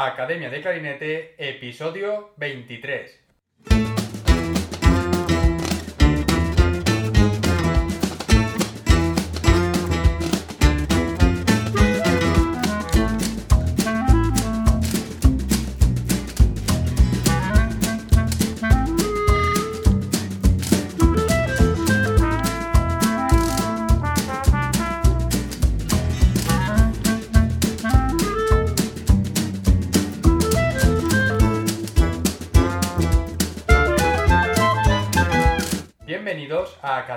[0.00, 3.97] Academia de Clarinete, episodio 23.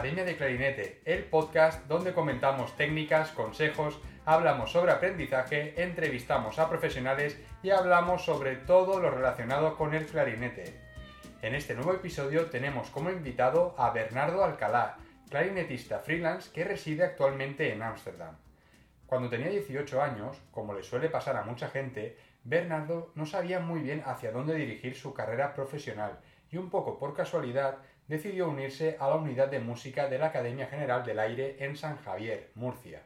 [0.01, 7.39] Academia de Clarinete, el podcast donde comentamos técnicas, consejos, hablamos sobre aprendizaje, entrevistamos a profesionales
[7.61, 10.73] y hablamos sobre todo lo relacionado con el clarinete.
[11.43, 14.97] En este nuevo episodio tenemos como invitado a Bernardo Alcalá,
[15.29, 18.37] clarinetista freelance que reside actualmente en Ámsterdam.
[19.05, 23.81] Cuando tenía 18 años, como le suele pasar a mucha gente, Bernardo no sabía muy
[23.81, 26.17] bien hacia dónde dirigir su carrera profesional
[26.49, 27.77] y un poco por casualidad
[28.11, 31.95] decidió unirse a la unidad de música de la Academia General del Aire en San
[31.95, 33.03] Javier, Murcia.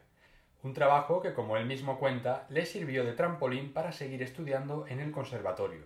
[0.64, 4.98] Un trabajo que, como él mismo cuenta, le sirvió de trampolín para seguir estudiando en
[4.98, 5.84] el conservatorio.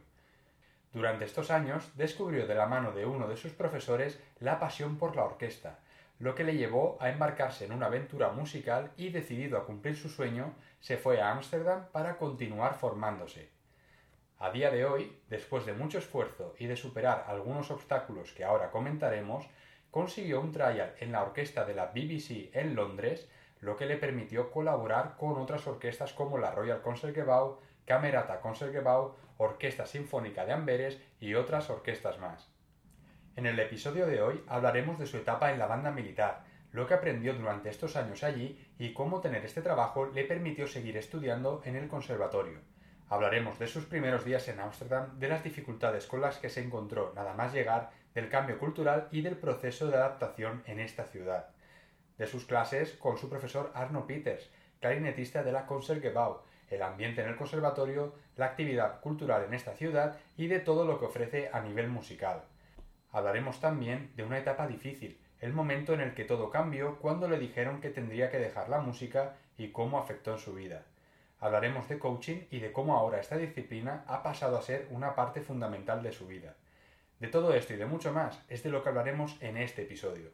[0.95, 5.15] Durante estos años descubrió de la mano de uno de sus profesores la pasión por
[5.15, 5.81] la orquesta,
[6.19, 10.09] lo que le llevó a embarcarse en una aventura musical y, decidido a cumplir su
[10.09, 13.51] sueño, se fue a Ámsterdam para continuar formándose.
[14.43, 18.71] A día de hoy, después de mucho esfuerzo y de superar algunos obstáculos que ahora
[18.71, 19.47] comentaremos,
[19.91, 23.29] consiguió un trial en la orquesta de la BBC en Londres,
[23.61, 29.85] lo que le permitió colaborar con otras orquestas como la Royal Concertgebouw, Camerata Concertgebouw, Orquesta
[29.85, 32.51] Sinfónica de Amberes y otras orquestas más.
[33.37, 36.95] En el episodio de hoy hablaremos de su etapa en la banda militar, lo que
[36.95, 41.77] aprendió durante estos años allí y cómo tener este trabajo le permitió seguir estudiando en
[41.77, 42.61] el conservatorio.
[43.11, 47.13] Hablaremos de sus primeros días en Ámsterdam, de las dificultades con las que se encontró
[47.17, 51.49] nada más llegar, del cambio cultural y del proceso de adaptación en esta ciudad.
[52.19, 54.49] De sus clases con su profesor Arno Peters,
[54.79, 60.17] clarinetista de la Concertgebouw, el ambiente en el conservatorio, la actividad cultural en esta ciudad
[60.37, 62.45] y de todo lo que ofrece a nivel musical.
[63.11, 67.41] Hablaremos también de una etapa difícil, el momento en el que todo cambió cuando le
[67.41, 70.85] dijeron que tendría que dejar la música y cómo afectó en su vida
[71.41, 75.41] hablaremos de coaching y de cómo ahora esta disciplina ha pasado a ser una parte
[75.41, 76.55] fundamental de su vida.
[77.19, 80.31] De todo esto y de mucho más es de lo que hablaremos en este episodio.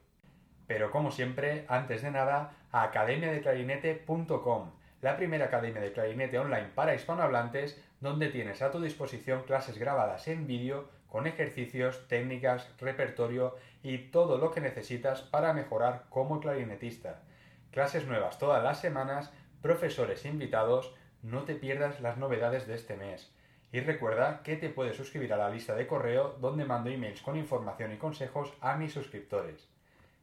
[0.67, 6.95] Pero como siempre, antes de nada, a academiadeclarinete.com, la primera academia de clarinete online para
[6.95, 13.99] hispanohablantes, donde tienes a tu disposición clases grabadas en vídeo con ejercicios, técnicas, repertorio y
[14.11, 17.23] todo lo que necesitas para mejorar como clarinetista.
[17.71, 19.33] Clases nuevas todas las semanas
[19.67, 23.33] profesores invitados, no te pierdas las novedades de este mes.
[23.73, 27.37] Y recuerda que te puedes suscribir a la lista de correo donde mando emails con
[27.37, 29.69] información y consejos a mis suscriptores.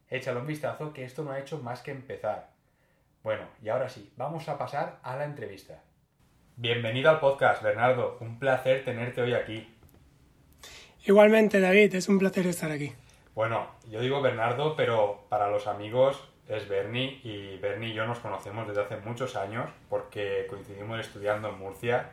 [0.09, 2.51] Échale un vistazo que esto no ha hecho más que empezar.
[3.21, 5.83] Bueno, y ahora sí, vamos a pasar a la entrevista.
[6.55, 8.17] Bienvenido al podcast, Bernardo.
[8.21, 9.75] Un placer tenerte hoy aquí.
[11.05, 12.93] Igualmente, David, es un placer estar aquí.
[13.35, 18.19] Bueno, yo digo Bernardo, pero para los amigos es Bernie y Bernie y yo nos
[18.19, 22.11] conocemos desde hace muchos años porque coincidimos estudiando en Murcia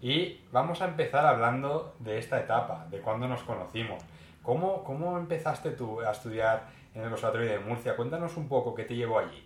[0.00, 4.02] y vamos a empezar hablando de esta etapa, de cuando nos conocimos.
[4.42, 7.96] ¿Cómo, cómo empezaste tú a estudiar en el Conservatorio de Murcia?
[7.96, 9.42] Cuéntanos un poco qué te llevó allí.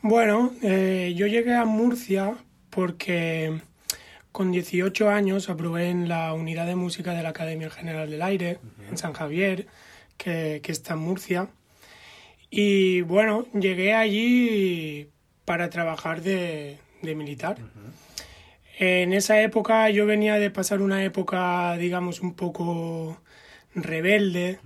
[0.00, 2.34] Bueno, eh, yo llegué a Murcia
[2.70, 3.60] porque
[4.32, 8.58] con 18 años aprobé en la unidad de música de la Academia General del Aire,
[8.88, 9.66] en San Javier,
[10.16, 11.48] que, que está en Murcia.
[12.56, 15.10] Y bueno, llegué allí
[15.44, 17.56] para trabajar de, militar.
[18.78, 23.20] En esa época yo venía de pasar una época, digamos, un poco
[23.74, 24.60] rebelde.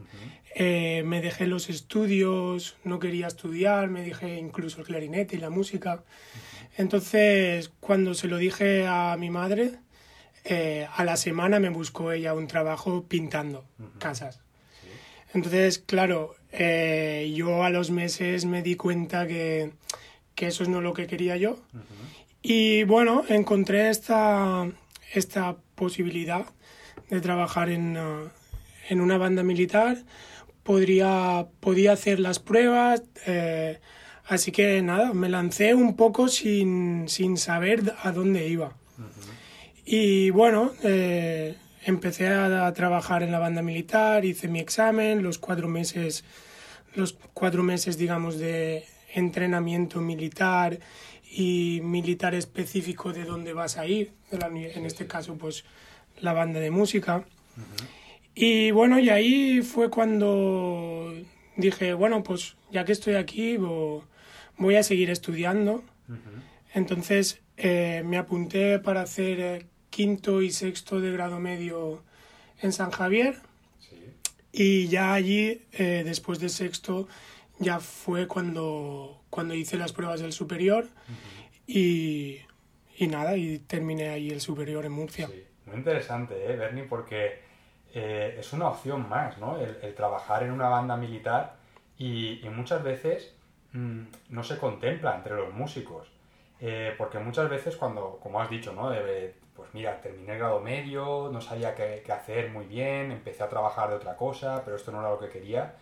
[0.55, 5.49] Eh, me dejé los estudios, no quería estudiar, me dejé incluso el clarinete y la
[5.49, 6.05] música.
[6.77, 9.77] Entonces, cuando se lo dije a mi madre,
[10.45, 13.65] eh, a la semana me buscó ella un trabajo pintando
[13.99, 14.43] casas.
[15.33, 19.73] Entonces, claro, eh, yo a los meses me di cuenta que,
[20.37, 21.59] eso es no lo que quería yo.
[22.43, 24.71] Y bueno, encontré esta,
[25.13, 26.47] esta posibilidad
[27.11, 28.29] de trabajar en, uh,
[28.89, 29.99] en una banda militar.
[30.63, 33.03] Podría, podía hacer las pruebas.
[33.27, 33.81] Eh,
[34.27, 38.77] así que nada, me lancé un poco sin, sin saber a dónde iba.
[39.85, 41.57] Y bueno, eh,
[41.89, 46.23] empecé a, trabajar en la banda militar, hice mi examen, los cuatro meses,
[46.95, 50.79] los cuatro meses digamos de entrenamiento militar
[51.31, 55.65] y militar específico de dónde vas a ir, en este caso pues
[56.21, 57.25] la banda de música.
[58.35, 61.13] Y bueno, y ahí fue cuando
[61.57, 65.83] dije, bueno, pues ya que estoy aquí, voy a seguir estudiando.
[66.75, 72.03] Entonces eh, me apunté para hacer eh, quinto y sexto de grado medio
[72.61, 73.37] en San Javier.
[74.53, 77.07] Y ya allí, eh, después de sexto,
[77.59, 80.89] ya fue cuando, cuando hice las pruebas del superior
[81.67, 82.39] y,
[82.97, 85.29] y, nada, y terminé ahí el superior en Murcia.
[85.67, 86.85] Muy interesante, ¿eh, Bernie?
[86.85, 87.43] Porque
[87.95, 89.59] eh, es una opción más, ¿no?
[89.59, 91.57] El, trabajar en una banda militar
[91.97, 93.35] y, muchas veces
[93.73, 96.11] mm, no se contempla entre los músicos.
[96.61, 98.91] Eh, porque muchas veces cuando, como has dicho, ¿no?
[99.59, 103.49] Pues mira, terminé el grado medio, no sabía qué, qué, hacer muy bien, empecé a
[103.49, 105.75] trabajar de otra cosa, pero esto no era lo que quería.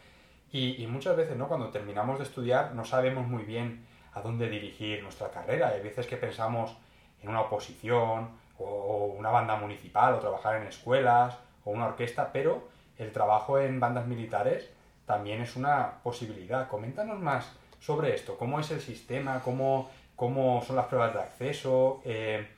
[0.51, 1.47] Y, y, muchas veces, ¿no?
[1.47, 3.85] Cuando terminamos de estudiar no sabemos muy bien
[4.15, 5.69] a dónde dirigir nuestra carrera.
[5.69, 6.75] Hay veces que pensamos
[7.23, 11.37] en una oposición o una banda municipal o trabajar en escuelas
[11.67, 14.71] o una orquesta, pero el trabajo en bandas militares
[15.05, 16.67] también es una posibilidad.
[16.67, 22.01] Coméntanos más sobre esto, cómo es el sistema, cómo, cómo son las pruebas de acceso,
[22.07, 22.56] eh,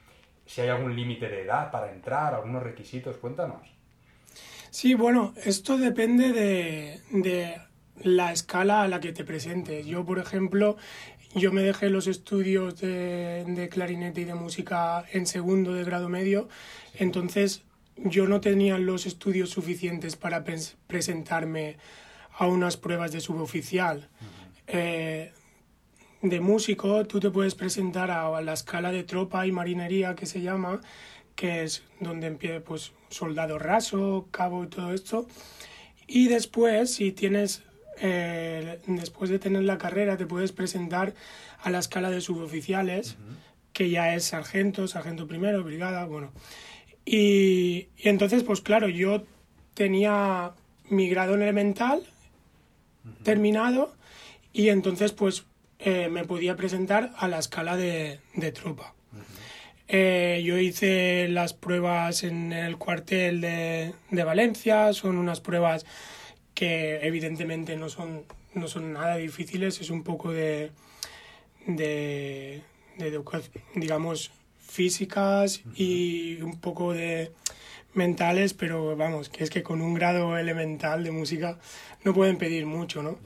[0.48, 3.68] si hay algún límite de edad para entrar, algunos requisitos, cuéntanos.
[4.70, 7.60] Sí, bueno, esto depende de, de
[8.02, 9.84] la escala a la que te presentes.
[9.86, 10.78] Yo, por ejemplo,
[11.34, 16.08] yo me dejé los estudios de, de, clarinete y de música en segundo de grado
[16.08, 16.48] medio,
[16.94, 17.62] entonces
[17.96, 20.44] yo no tenía los estudios suficientes para
[20.86, 21.76] presentarme
[22.38, 24.08] a unas pruebas de suboficial.
[24.66, 25.32] Eh,
[26.22, 30.40] de músico, tú te puedes presentar a, la escala de tropa y marinería que se
[30.40, 30.80] llama,
[31.34, 35.26] que es donde empieza pues soldado raso, cabo y todo esto.
[36.06, 37.62] Y después, si tienes
[38.00, 41.14] eh, después de tener la carrera te puedes presentar
[41.62, 43.16] a la escala de suboficiales,
[43.72, 46.32] que ya es sargento, sargento primero, brigada, bueno.
[47.04, 49.24] Y, entonces, pues claro, yo
[49.74, 50.52] tenía
[50.88, 52.02] mi grado en elemental
[53.22, 53.92] terminado
[54.52, 55.44] y entonces pues
[55.78, 58.94] eh, me podía presentar a la escala de, de tropa.
[59.90, 65.86] Eh, yo hice las pruebas en el cuartel de, de Valencia, son unas pruebas
[66.52, 70.72] que evidentemente no son, no son nada difíciles, es un poco de,
[71.66, 72.62] de,
[73.74, 77.32] digamos, físicas y un poco de
[77.94, 81.58] mentales, pero vamos, que es que con un grado elemental de música
[82.04, 83.18] no pueden pedir mucho, ¿no?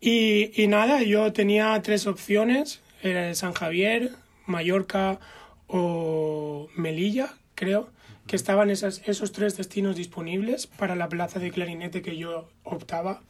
[0.00, 4.12] Y, y nada, yo tenía tres opciones, era San Javier,
[4.46, 5.18] Mallorca
[5.66, 7.90] o Melilla, creo
[8.28, 13.22] que estaban esas, esos tres destinos disponibles para la plaza de clarinete que yo optaba.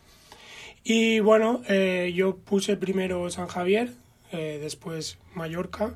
[0.85, 3.93] Y bueno, eh, yo puse primero San Javier,
[4.33, 5.95] eh, después Mallorca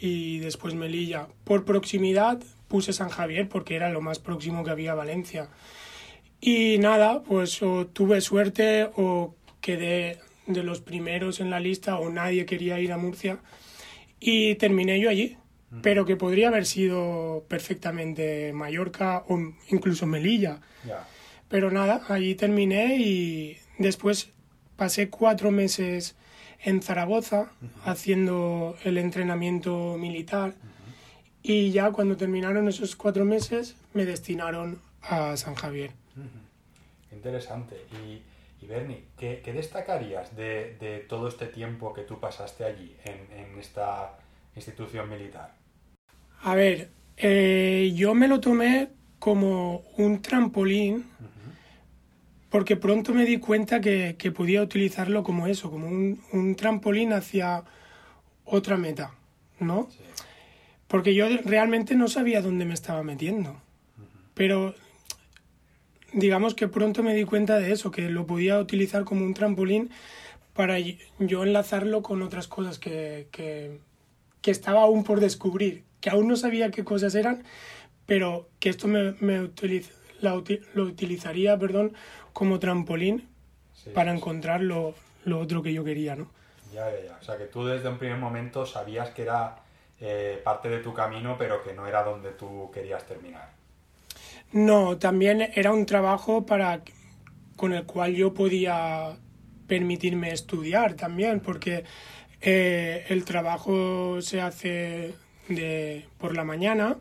[0.00, 1.28] y después Melilla.
[1.44, 5.48] Por proximidad puse San Javier porque era lo más próximo que había a Valencia.
[6.40, 12.10] Y nada, pues o tuve suerte o quedé de los primeros en la lista o
[12.10, 13.38] nadie quería ir a Murcia
[14.18, 15.36] y terminé yo allí
[15.82, 20.60] pero que podría haber sido perfectamente Mallorca o incluso Melilla.
[21.48, 24.30] Pero nada, allí terminé y después
[24.76, 26.16] pasé cuatro meses
[26.62, 27.52] en Zaragoza
[27.84, 30.54] haciendo el entrenamiento militar
[31.42, 35.92] y ya cuando terminaron esos cuatro meses me destinaron a San Javier.
[37.12, 37.76] Interesante.
[38.06, 38.22] Y,
[38.60, 43.58] y Bernie, ¿qué, destacarías de, de, todo este tiempo que tú pasaste allí en, en
[43.58, 44.18] esta
[44.54, 45.54] institución militar?
[46.42, 48.88] A ver, eh, yo me lo tomé
[49.18, 51.04] como un trampolín
[52.50, 57.62] porque pronto me di cuenta que, podía utilizarlo como eso, como un, trampolín hacia
[58.44, 59.14] otra meta,
[59.60, 59.88] ¿no?
[60.88, 63.60] Porque yo realmente no sabía dónde me estaba metiendo.
[64.34, 64.74] Pero
[66.12, 69.90] digamos que pronto me di cuenta de eso, que lo podía utilizar como un trampolín
[70.54, 73.78] para yo enlazarlo con otras cosas que, que,
[74.42, 77.44] que estaba aún por descubrir que aún no sabía qué cosas eran,
[78.06, 79.50] pero que esto me, me
[80.20, 81.92] lo utilizaría perdón,
[82.32, 83.28] como trampolín
[83.94, 86.30] para encontrar lo, lo, otro que yo quería, ¿no?
[86.72, 87.18] Ya, ya, ya.
[87.20, 89.56] O sea, que tú desde un primer momento sabías que era
[90.00, 93.50] eh, parte de tu camino, pero que no era donde tú querías terminar.
[94.52, 96.82] No, también era un trabajo para
[97.56, 99.16] con el cual yo podía
[99.66, 101.84] permitirme estudiar también, porque
[102.40, 105.14] eh, el trabajo se hace
[105.48, 106.96] de, por la mañana,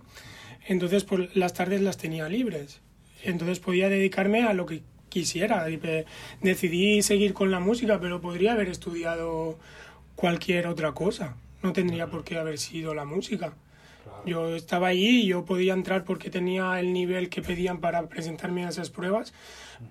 [0.67, 2.81] entonces por las tardes las tenía libres.
[3.23, 5.65] Entonces podía dedicarme a lo que quisiera.
[6.41, 9.57] Decidí seguir con la música, pero podría haber estudiado
[10.15, 11.35] cualquier otra cosa.
[11.63, 13.53] no tendría por qué haber sido la música.
[14.25, 18.65] Yo estaba allí y yo podía entrar porque tenía el nivel que pedían para presentarme
[18.65, 19.33] a esas pruebas,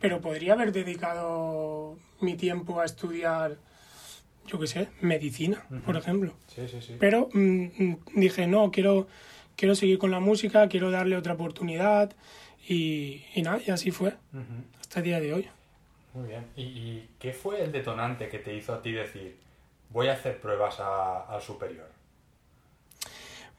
[0.01, 3.57] pero podría haber dedicado mi tiempo a estudiar,
[4.47, 6.35] yo qué sé, medicina, por ejemplo.
[6.47, 6.97] Sí, sí, sí.
[6.99, 9.09] Pero mm, mm, dije, no, quiero,
[9.57, 12.15] quiero seguir con la música, quiero darle otra oportunidad
[12.67, 14.15] y, y nada, y así fue,
[14.81, 15.49] hasta el día de hoy.
[16.15, 16.47] Muy bien.
[16.57, 19.39] ¿Y, ¿Y, qué fue el detonante que te hizo a ti decir,
[19.91, 21.98] voy a hacer pruebas a, al superior?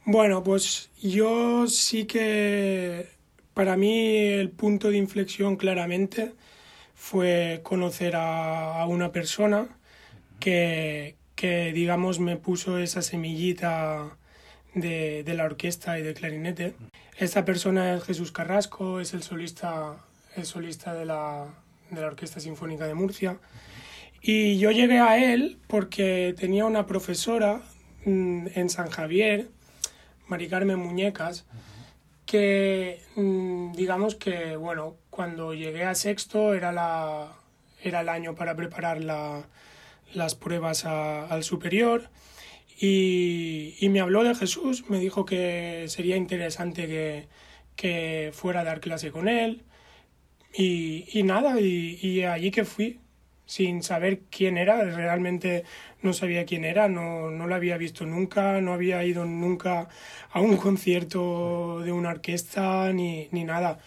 [0.06, 3.08] Bueno, pues yo sí que
[3.54, 6.34] para mí el punto de inflexión claramente
[6.96, 9.70] fue conocer a, a una persona
[10.40, 14.18] que, que, digamos, me puso esa semillita
[14.74, 16.74] de, de, la orquesta y de clarinete.
[17.18, 19.98] Esta persona es Jesús Carrasco, es el solista,
[20.36, 21.48] el solista de, la,
[21.90, 23.40] de la Orquesta Sinfónica de Murcia.
[24.22, 27.62] Y yo llegué a él porque tenía una profesora
[28.06, 29.50] mmm, en San Javier,
[30.30, 31.46] Mari Carmen Muñecas,
[32.26, 37.34] que mmm, digamos que, bueno, cuando llegué a sexto era, la,
[37.84, 39.48] era el año para preparar la,
[40.14, 42.10] las pruebas al superior
[42.80, 47.28] y, me habló de Jesús, me dijo que sería interesante que,
[47.76, 49.64] que fuera a dar clase con él
[50.54, 53.00] y, y nada, y, allí que fui
[53.46, 55.64] sin saber quién era, realmente
[56.02, 59.90] no sabía quién era, no, no lo había visto nunca, no había ido nunca
[60.32, 63.80] a un concierto de una orquesta ni, ni nada.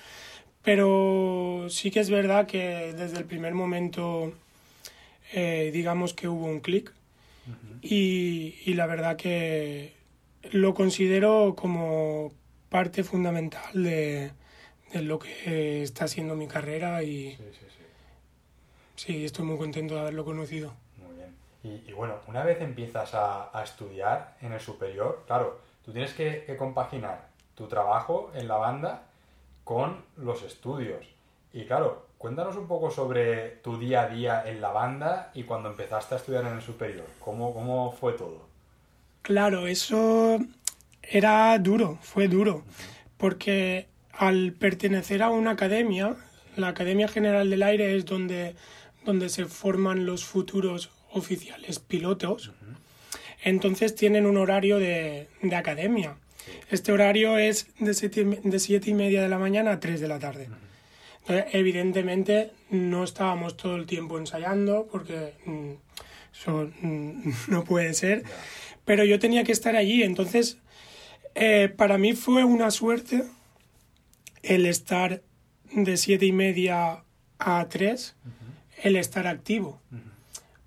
[0.63, 4.33] Pero sí que es verdad que desde el primer momento
[5.33, 6.93] eh, digamos que hubo un clic
[7.47, 7.79] uh -huh.
[7.83, 9.95] y, y, la verdad que
[10.51, 12.33] lo considero como
[12.69, 14.33] parte fundamental de,
[14.93, 17.67] de lo que está siendo mi carrera y sí, sí,
[18.97, 19.05] sí.
[19.07, 20.75] sí, estoy muy contento de haberlo conocido.
[21.63, 26.13] Y, y bueno, una vez empiezas a, a, estudiar en el superior, claro, tú tienes
[26.13, 29.03] que, que compaginar tu trabajo en la banda
[29.65, 31.07] con los estudios.
[31.53, 35.69] Y claro, Cuéntanos un poco sobre tu día a día en la banda y cuando
[35.69, 37.05] empezaste a estudiar en el superior.
[37.19, 38.47] ¿Cómo, cómo fue todo?
[39.23, 40.39] Claro, eso
[41.03, 42.63] era duro, fue duro,
[43.17, 46.15] porque al pertenecer a una academia,
[46.55, 48.55] la Academia General del Aire es donde,
[49.05, 52.77] donde se forman los futuros oficiales pilotos, uh -huh.
[53.45, 56.17] entonces tienen un horario de, de academia.
[56.45, 56.53] Sí.
[56.71, 60.09] Este horario es de siete, de siete y media de la mañana a 3 de
[60.09, 60.47] la tarde.
[60.49, 60.73] Uh -huh.
[61.23, 65.73] Entonces, evidentemente no estábamos todo el tiempo ensayando porque mmm,
[66.35, 68.25] eso mmm, no puede ser,
[68.85, 70.03] pero yo tenía que estar allí.
[70.03, 70.59] Entonces,
[71.35, 73.23] eh, para mí fue una suerte
[74.43, 75.23] el estar
[75.73, 77.05] de siete y media
[77.39, 78.85] a tres, uh -huh.
[78.89, 79.81] el estar activo.
[79.93, 80.12] Uh -huh.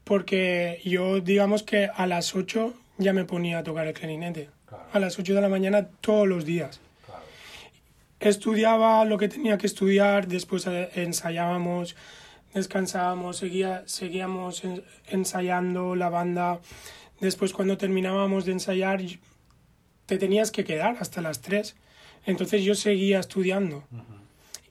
[0.05, 4.49] Porque yo, digamos que a las ocho ya me ponía a tocar el clarinete.
[4.65, 4.85] Claro.
[4.93, 6.79] A las ocho de la mañana todos los días
[8.19, 11.95] estudiaba lo que tenía que estudiar, después eh, ensayábamos,
[12.53, 14.63] descansábamos, seguía, seguíamos
[15.07, 16.59] ensayando la banda.
[17.19, 19.01] Después cuando terminábamos de ensayar
[20.05, 21.75] te tenías que quedar hasta las 3.
[22.25, 23.83] Entonces yo seguía estudiando.
[23.91, 24.21] Uh -huh.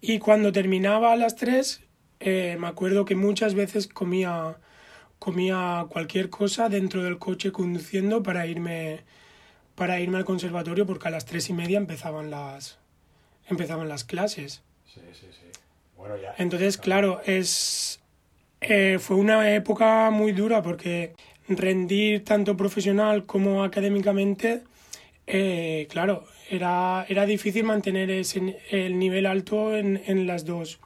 [0.00, 1.80] Y cuando terminaba a las 3,
[2.20, 4.56] eh, me acuerdo que muchas veces comía,
[5.24, 9.00] comía cualquier cosa dentro del coche conduciendo para irme,
[9.74, 12.78] para irme al conservatorio porque a las 3 y media empezaban las,
[13.48, 14.62] empezaban las clases.
[14.84, 15.46] Sí, sí, sí.
[15.96, 16.34] Bueno, ya.
[16.36, 18.02] Entonces, claro, es
[18.60, 21.14] eh, fue una época muy dura porque
[21.48, 24.62] rendir tanto profesional como académicamente,
[25.26, 30.80] eh, claro, era, era difícil mantener ese, el nivel alto en, en las dos.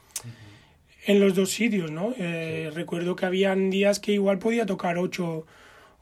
[1.07, 2.15] En los dos sitios, ¿no?
[2.19, 2.77] Eh, sí.
[2.77, 5.47] Recuerdo que habían días que igual podía tocar 8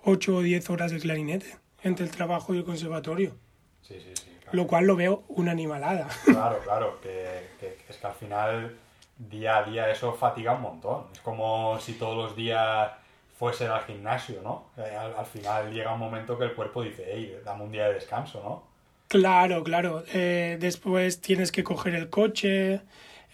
[0.04, 3.36] o 10 horas de clarinete entre el trabajo y el conservatorio.
[3.82, 4.30] Sí, sí, sí.
[4.40, 4.56] Claro.
[4.56, 6.08] Lo cual lo veo una animalada.
[6.24, 8.76] Claro, claro, que, que, es que al final
[9.18, 11.04] día a día eso fatiga un montón.
[11.12, 12.92] Es como si todos los días
[13.38, 14.66] fuesen al gimnasio, ¿no?
[14.76, 17.88] Eh, al, al, final llega un momento que el cuerpo dice, hey, dame un día
[17.88, 18.76] de descanso, ¿no?
[19.08, 20.04] Claro, claro.
[20.12, 22.80] Eh, después tienes que coger el coche.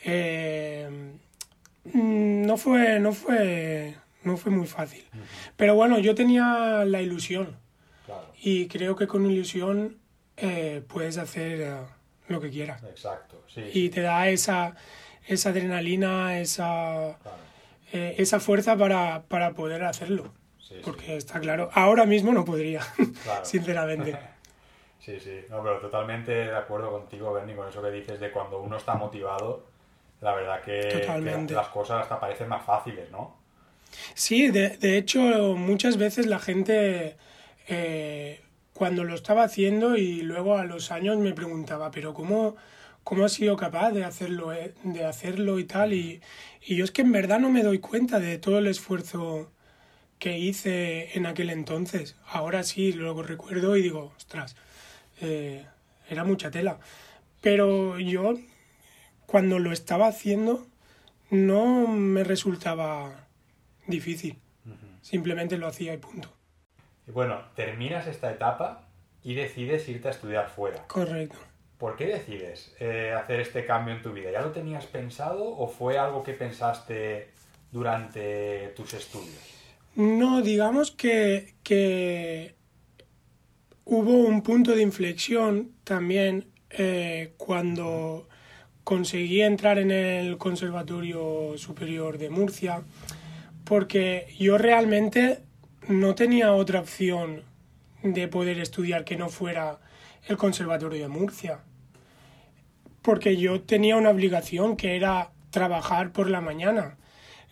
[0.04, 1.12] Eh,
[1.84, 5.04] no fue, no fue, no fue muy fácil.
[5.12, 5.52] Uh -huh.
[5.56, 7.56] Pero bueno, yo tenía la ilusión.
[8.06, 8.26] Claro.
[8.40, 9.98] Y creo que con ilusión
[10.36, 12.82] eh, puedes hacer uh, lo que quieras.
[12.84, 13.62] Exacto, sí.
[13.72, 14.74] Y te da esa,
[15.26, 17.38] esa adrenalina, esa, claro.
[17.92, 20.32] eh, esa fuerza para, para poder hacerlo.
[20.58, 22.80] Sí, Porque está claro, ahora mismo no podría,
[23.24, 23.44] claro.
[23.44, 24.16] sinceramente.
[25.00, 28.60] sí, sí, no, pero totalmente de acuerdo contigo, Bernie, con eso que dices de cuando
[28.60, 29.66] uno está motivado,
[30.22, 31.04] la verdad que,
[31.46, 33.36] que las cosas hasta parecen más fáciles, ¿no?
[34.14, 35.20] Sí, de, de hecho,
[35.56, 37.16] muchas veces la gente...
[37.68, 38.40] Eh,
[38.74, 42.56] cuando lo estaba haciendo y luego a los años me preguntaba, pero ¿cómo,
[43.04, 45.92] cómo ha sido capaz de hacerlo, eh, de hacerlo y tal?
[45.92, 46.20] Y,
[46.62, 49.52] y yo es que en verdad no me doy cuenta de todo el esfuerzo
[50.18, 52.16] que hice en aquel entonces.
[52.26, 54.56] Ahora sí, luego recuerdo y digo, ostras,
[55.20, 55.64] eh,
[56.08, 56.78] era mucha tela.
[57.40, 58.34] Pero yo,
[59.32, 60.66] cuando lo estaba haciendo,
[61.30, 63.28] no me resultaba
[63.86, 64.38] difícil.
[65.00, 66.28] Simplemente lo hacía y punto.
[67.08, 68.90] Y bueno, terminas esta etapa
[69.24, 70.86] y decides irte a estudiar fuera.
[70.86, 71.38] Correcto.
[71.78, 74.30] ¿Por qué decides eh, hacer este cambio en tu vida?
[74.30, 77.30] ¿Ya lo tenías pensado o fue algo que pensaste
[77.70, 79.40] durante tus estudios?
[79.96, 82.54] No, digamos que, que
[83.86, 88.28] hubo un punto de inflexión también eh, cuando
[88.84, 92.82] conseguí entrar en el Conservatorio Superior de Murcia,
[93.64, 95.40] porque yo realmente
[95.88, 97.42] no tenía otra opción
[98.02, 99.78] de poder estudiar que no fuera
[100.26, 101.60] el Conservatorio de Murcia,
[103.02, 106.96] porque yo tenía una obligación que era trabajar por la mañana.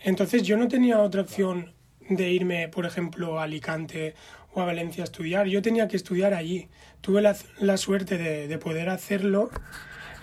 [0.03, 1.73] Entonces yo no tenía otra opción
[2.09, 4.15] de irme, por ejemplo, a Alicante
[4.53, 5.47] o a Valencia a estudiar.
[5.47, 6.69] Yo tenía que estudiar allí.
[7.01, 9.51] Tuve la, la suerte de, de, poder hacerlo.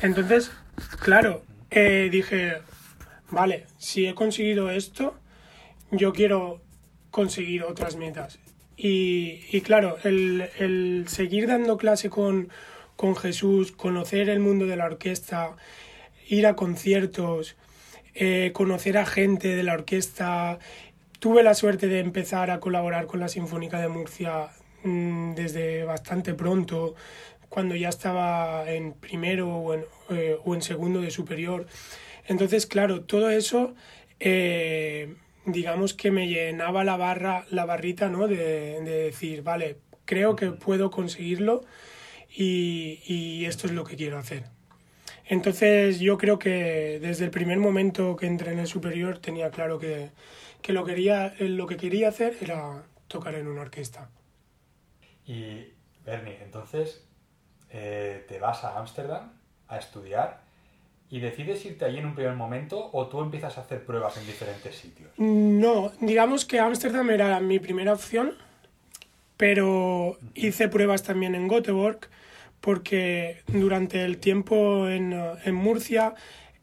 [0.01, 0.51] Entonces,
[0.99, 2.57] claro, eh, dije,
[3.29, 5.15] vale, si he conseguido esto,
[5.91, 6.61] yo quiero
[7.11, 8.39] conseguir otras metas.
[8.75, 12.49] Y, y claro, el, el, seguir dando clase con,
[12.95, 15.55] con Jesús, conocer el mundo de la orquesta,
[16.27, 17.55] ir a conciertos,
[18.13, 20.59] eh, conocer a gente de la orquesta,
[21.19, 24.49] Tuve la suerte de empezar a colaborar con la Sinfónica de Murcia
[24.83, 26.93] mmm, desde bastante pronto,
[27.57, 31.65] cuando ya estaba en primero o en, eh, o en segundo de superior.
[32.27, 33.73] Entonces, claro, todo eso,
[34.19, 38.27] eh, digamos que me llenaba la barra, la barrita, ¿no?
[38.27, 41.65] De, de decir, vale, creo que puedo conseguirlo
[42.29, 44.43] y, y esto es lo que quiero hacer.
[45.25, 49.79] Entonces yo creo que desde el primer momento que entré en el superior tenía claro
[49.79, 50.11] que,
[50.61, 54.11] que lo, quería, lo que quería hacer era tocar en una orquesta.
[55.25, 55.73] Y
[56.05, 57.06] Bernie, entonces
[57.69, 59.31] eh, te vas a Ámsterdam
[59.67, 60.41] a estudiar
[61.09, 64.25] y decides irte allí en un primer momento o tú empiezas a hacer pruebas en
[64.25, 65.09] diferentes sitios?
[65.17, 68.33] No, digamos que Ámsterdam era mi primera opción,
[69.37, 72.09] pero hice pruebas también en Göteborg
[72.59, 75.13] porque durante el tiempo en,
[75.45, 76.15] en Murcia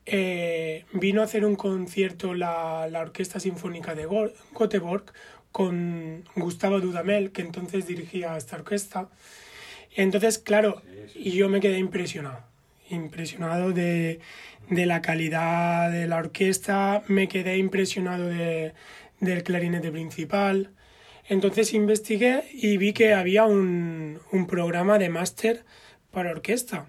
[0.06, 4.06] eh, vino a hacer un concierto la, la Orquesta Sinfónica de
[4.52, 5.04] Göteborg
[5.50, 9.08] con Gustavo Dudamel, que entonces dirigía esta orquesta.
[9.94, 10.82] Entonces, claro,
[11.14, 12.40] yo me quedé impresionado,
[12.90, 14.20] impresionado de,
[14.68, 18.72] de, la calidad de la orquesta, me quedé impresionado de,
[19.20, 20.70] del clarinete principal.
[21.28, 25.64] Entonces investigué y vi que había un, un programa de máster
[26.10, 26.86] para orquesta.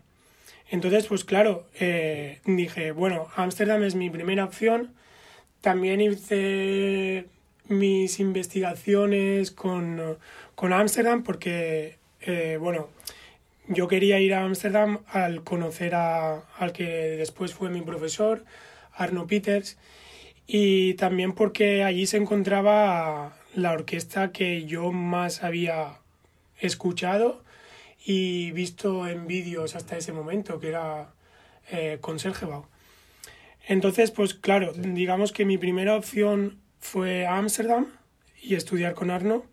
[0.69, 4.93] Entonces, pues claro, eh, dije, bueno, Ámsterdam es mi primera opción.
[5.61, 7.27] También hice
[7.67, 10.17] mis investigaciones con,
[10.55, 12.89] con Ámsterdam porque, eh, bueno,
[13.67, 16.85] yo quería ir a Ámsterdam al conocer a, al que
[17.17, 18.43] después fue mi profesor,
[18.93, 19.77] Arno Peters,
[20.47, 25.99] y también porque allí se encontraba la orquesta que yo más había
[26.59, 27.43] escuchado
[28.05, 31.13] y visto en vídeos hasta ese momento, que era
[31.71, 32.67] eh, Consergebau.
[33.67, 37.87] Entonces, pues claro, digamos que mi primera opción fue Ámsterdam
[38.41, 39.43] y estudiar con Arno,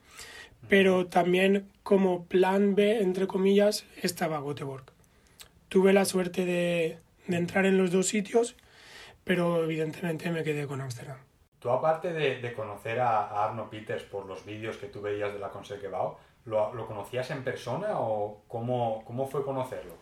[0.68, 4.84] pero también como plan B, entre comillas, estaba Göteborg.
[5.68, 8.56] Tuve la suerte de, de entrar en los dos sitios,
[9.24, 11.18] pero evidentemente me quedé con Ámsterdam.
[11.58, 15.32] Tú aparte de, de conocer a, a, Arno Peters por los vídeos que tú veías
[15.32, 19.94] de la Concertgebouw, ¿lo, ¿lo, conocías en persona o cómo, cómo fue conocerlo?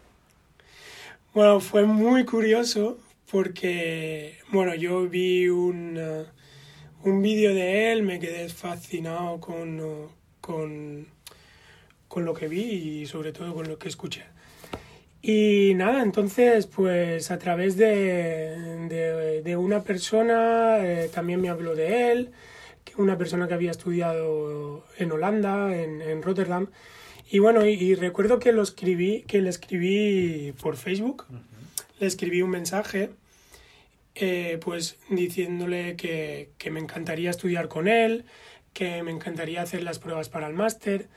[1.34, 2.98] Bueno, fue muy curioso
[3.30, 10.10] porque, bueno, yo vi un, uh, un vídeo de él, me quedé fascinado con, uh,
[10.50, 11.06] con,
[12.08, 14.24] con lo que vi y sobre todo con lo que escuché.
[15.22, 21.74] Y nada, entonces, pues a través de, de, de una persona eh, también me habló
[21.74, 22.30] de él,
[22.84, 26.68] que una persona que había estudiado en Holanda, en, en Rotterdam.
[27.30, 31.42] Y bueno, y, y, recuerdo que lo escribí, que le escribí por Facebook, uh -huh.
[32.00, 33.10] le escribí un mensaje,
[34.16, 38.24] eh, pues diciéndole que, que me encantaría estudiar con él,
[38.72, 41.08] que me encantaría hacer las pruebas para el máster,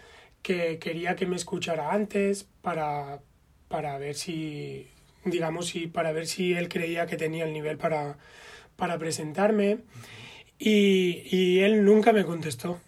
[0.41, 3.21] que quería que me escuchara antes para,
[3.67, 4.87] para ver si,
[5.25, 8.17] digamos, si, para ver si él creía que tenía el nivel para,
[8.75, 9.79] para presentarme.
[10.59, 12.79] Y, y, él nunca me contestó.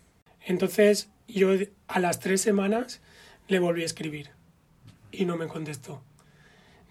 [0.45, 1.49] Entonces yo
[1.87, 3.01] a las tres semanas
[3.47, 4.29] le volví a escribir
[5.11, 6.03] y no me contestó.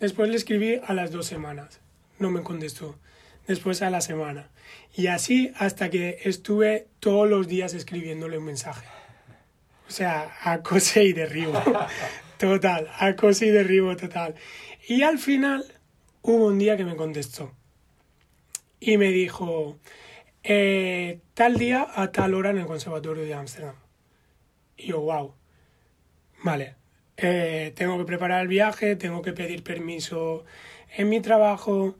[0.01, 1.81] Después le escribí a las dos semanas,
[2.19, 2.99] no me contestó.
[3.47, 4.51] Después a la semana.
[4.95, 8.87] Y así hasta que estuve todos los días escribiéndole un mensaje.
[9.89, 11.61] O sea, acose y derribo.
[12.39, 14.35] Total, acose y derribo total.
[14.89, 15.65] Y al final
[16.23, 17.55] hubo un día que me contestó.
[18.81, 19.79] Y me dijo,
[20.43, 23.77] eh, tal día a tal hora en el Conservatorio de Ámsterdam.
[24.77, 25.35] Y yo, wow.
[26.43, 26.75] Vale,
[27.17, 30.45] eh, tengo que preparar el viaje, tengo que pedir permiso
[30.97, 31.97] en mi trabajo,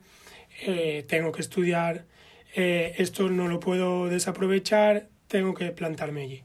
[0.61, 2.05] eh, tengo que estudiar,
[2.53, 6.43] esto no lo puedo desaprovechar, tengo que plantarme allí.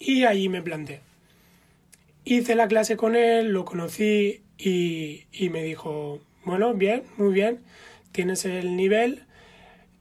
[0.00, 1.02] Y allí me planté.
[2.24, 7.60] Hice la clase con él, lo conocí y, y me dijo, bueno, bien, muy bien,
[8.10, 9.22] tienes el nivel,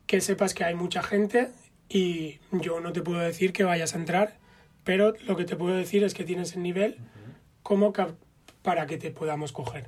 [0.08, 1.50] que sepas que hay mucha gente
[1.88, 4.38] y yo no te puedo decir que vayas a entrar,
[4.84, 6.98] pero lo que te puedo decir es que tienes el nivel
[7.62, 7.94] como
[8.63, 9.88] para que te podamos coger.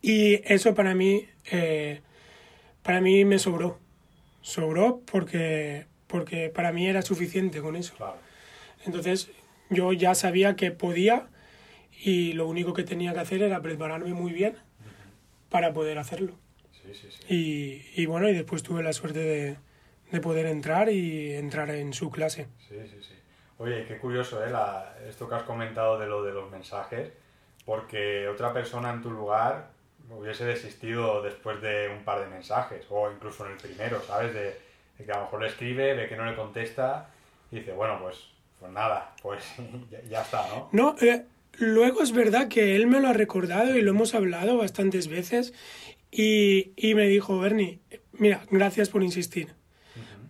[0.00, 2.00] Y eso para mí, eh,
[2.84, 3.78] para mí me sobró.
[4.42, 7.94] Sobró porque, porque para mí era suficiente con eso.
[8.84, 9.30] Entonces
[9.70, 11.26] yo ya sabía que podía
[11.98, 14.56] y lo único que tenía que hacer era prepararme muy bien
[15.48, 16.34] para poder hacerlo.
[17.28, 19.56] Y, y, bueno, y después tuve la suerte de,
[20.12, 22.48] de, poder entrar y entrar en su clase.
[22.68, 23.14] Sí, sí, sí.
[23.56, 24.50] Oye, qué curioso, ¿eh?
[24.50, 27.10] La, esto que has comentado de lo de los mensajes,
[27.64, 29.70] porque otra persona en tu lugar
[30.10, 34.34] hubiese desistido después de un par de mensajes, o incluso en el primero, ¿sabes?
[34.34, 34.56] De,
[35.04, 37.10] que a lo mejor le escribe, ve que no le contesta
[37.50, 38.28] y dice, bueno, pues,
[38.60, 39.44] pues nada, pues
[39.90, 40.68] ya, ya está, ¿no?
[40.72, 41.24] No, eh,
[41.58, 45.52] luego es verdad que él me lo ha recordado y lo hemos hablado bastantes veces
[46.10, 47.80] y, y me dijo, Bernie,
[48.12, 49.54] mira, gracias por insistir.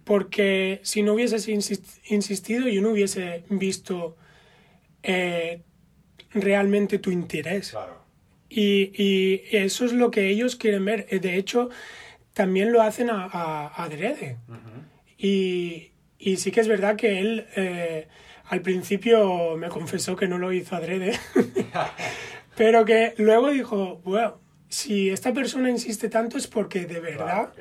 [0.04, 4.16] Porque si no hubieses insistido, yo no hubiese visto
[5.02, 5.62] eh,
[6.30, 7.70] realmente tu interés.
[7.70, 8.03] Claro.
[8.56, 11.08] Y, y, eso es lo que ellos quieren ver.
[11.08, 11.70] De hecho,
[12.34, 14.36] también lo hacen a, a, adrede.
[15.18, 18.06] y, y, sí que es verdad que él eh,
[18.46, 21.18] al principio me confesó que no lo hizo adrede.
[22.56, 24.38] pero que luego dijo, bueno,
[24.68, 27.52] si esta persona insiste tanto es porque de verdad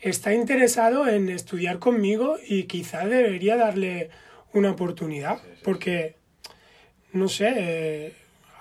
[0.00, 4.10] está interesado en estudiar conmigo y quizá debería darle
[4.52, 6.16] una oportunidad, porque,
[7.12, 8.12] no sé, eh,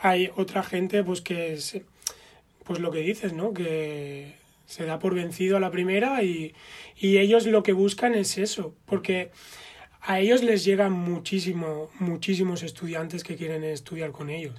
[0.06, 1.58] hay otra gente pues que,
[2.64, 3.54] pues lo que dices, ¿no?
[3.54, 6.54] Que se da por vencido a la primera y,
[6.98, 9.32] y ellos lo que buscan es eso, porque
[10.02, 14.54] a ellos les llegan muchísimo, muchísimos estudiantes que quieren estudiar con ellos.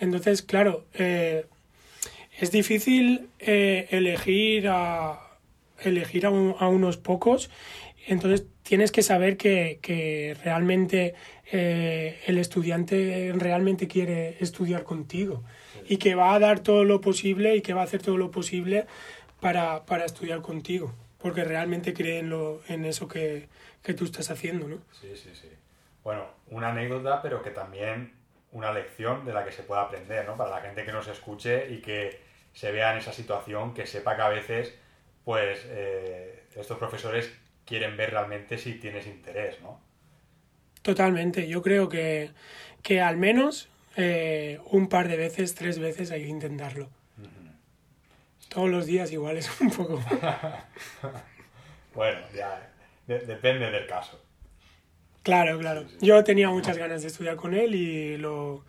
[0.00, 1.44] Entonces, claro, eh,
[2.38, 5.20] es difícil eh, elegir a,
[5.80, 7.50] elegir a, unos pocos,
[8.06, 11.14] entonces tienes que saber que, realmente
[11.50, 15.42] eh, el estudiante realmente quiere estudiar contigo
[15.86, 18.30] y que va a dar todo lo posible y que va a hacer todo lo
[18.30, 18.86] posible
[19.40, 23.48] para, estudiar contigo, porque realmente cree en, lo, en eso que,
[23.82, 24.78] que tú estás haciendo, ¿no?
[24.92, 25.48] Sí, sí, sí.
[26.04, 28.12] Bueno, una anécdota, pero que también
[28.52, 30.36] una lección de la que se pueda aprender, ¿no?
[30.36, 32.20] Para la gente que nos escuche y que
[32.52, 34.74] se vea en esa situación, que sepa que a veces,
[35.24, 37.32] pues, eh, estos profesores
[37.64, 39.80] quieren ver realmente si tienes interés, ¿no?
[40.82, 41.48] Totalmente.
[41.48, 42.30] Yo creo que,
[42.82, 46.88] que al menos eh, un par de veces, tres veces hay que intentarlo.
[48.48, 50.02] Todos los días igual es un poco...
[51.94, 52.70] bueno, ya
[53.06, 54.22] depende del caso.
[55.22, 55.86] Claro, claro.
[56.00, 58.64] Yo tenía muchas ganas de estudiar con él y lo,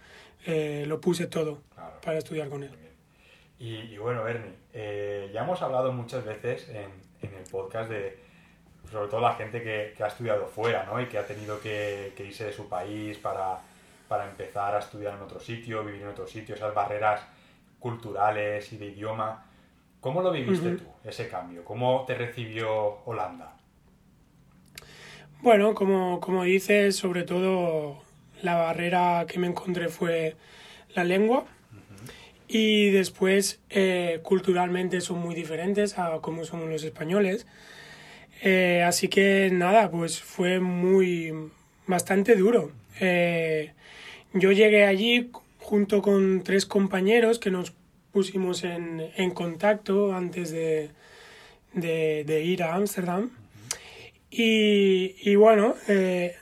[0.45, 1.63] eh, lo puse todo
[2.01, 2.71] para estudiar con él.
[3.59, 8.19] Y, bueno, Bernie, eh, ya hemos hablado muchas veces en, en, el podcast de,
[8.93, 11.01] sobre todo la gente que, que, ha estudiado fuera, ¿no?
[11.01, 13.59] Y que ha tenido que, que irse de su país para,
[14.07, 17.21] para, empezar a estudiar en otro sitio, vivir en otro sitio, esas barreras
[17.79, 19.45] culturales y de idioma.
[19.99, 21.65] ¿Cómo lo viviste tú, ese cambio?
[21.65, 23.55] ¿Cómo te recibió Holanda?
[25.41, 28.03] Bueno, como, como dices, sobre todo
[28.43, 30.35] la barrera que me encontré fue
[30.93, 31.45] la lengua.
[32.47, 37.47] Y después, eh, culturalmente son muy diferentes a cómo somos los españoles.
[38.45, 41.31] Eh, así que nada, pues fue muy,
[41.87, 42.71] bastante duro.
[42.99, 43.71] Eh,
[44.33, 47.73] yo llegué allí junto con tres compañeros que nos
[48.11, 50.91] pusimos en, en contacto antes de,
[51.73, 53.31] de, ir a Ámsterdam.
[54.29, 56.35] Y, bueno, eh,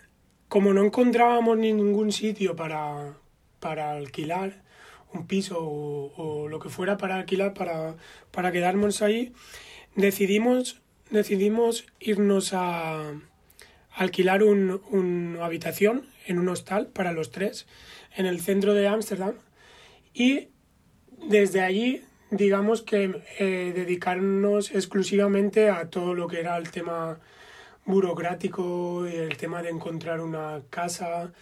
[0.48, 3.14] como no encontrábamos ningún sitio para,
[3.60, 4.64] para alquilar,
[5.14, 7.96] un piso o, lo que fuera para alquilar, para,
[8.32, 9.34] para quedarnos ahí,
[9.96, 13.14] decidimos, decidimos irnos a,
[13.94, 17.68] alquilar una habitación en un hostal para los tres,
[18.16, 19.36] en el centro de Ámsterdam.
[20.14, 20.48] Y
[21.28, 27.20] desde allí, digamos que eh, dedicarnos exclusivamente a todo lo que era el tema
[27.86, 31.34] burocrático, el tema de encontrar una casa.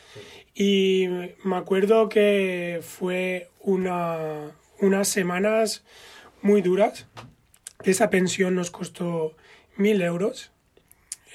[0.53, 1.08] Y
[1.43, 5.84] me acuerdo que fue una, unas semanas
[6.41, 7.08] muy duras.
[7.84, 9.36] Esa pensión nos costó
[9.80, 10.52] mil euros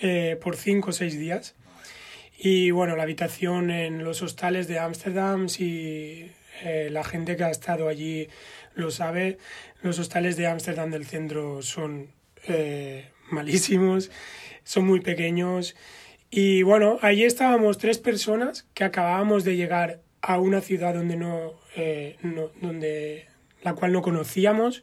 [0.01, 1.55] eh, por cinco o seis días.
[2.39, 6.31] Y bueno, la habitación en los hostales de Ámsterdam, si
[6.63, 8.29] eh, la gente que ha estado allí
[8.75, 9.39] lo sabe,
[9.83, 12.11] los hostales de Ámsterdam del centro son
[12.47, 14.11] eh, malísimos,
[14.63, 15.75] son muy pequeños.
[16.31, 21.55] Y bueno, allí estábamos tres personas que acabábamos de llegar a una ciudad donde no,
[22.23, 23.27] no donde
[23.63, 24.83] la cual no conocíamos,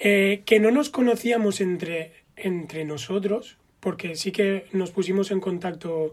[0.00, 6.12] que no nos conocíamos entre, entre nosotros, porque sí que nos pusimos en contacto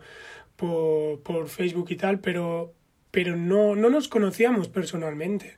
[0.56, 2.74] por, por Facebook y tal, pero,
[3.12, 5.58] pero no, no nos conocíamos personalmente.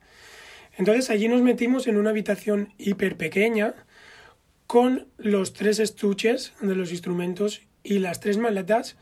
[0.78, 3.74] Entonces allí nos metimos en una habitación hiper pequeña
[4.68, 8.98] con los tres estuches de los instrumentos y las tres maletas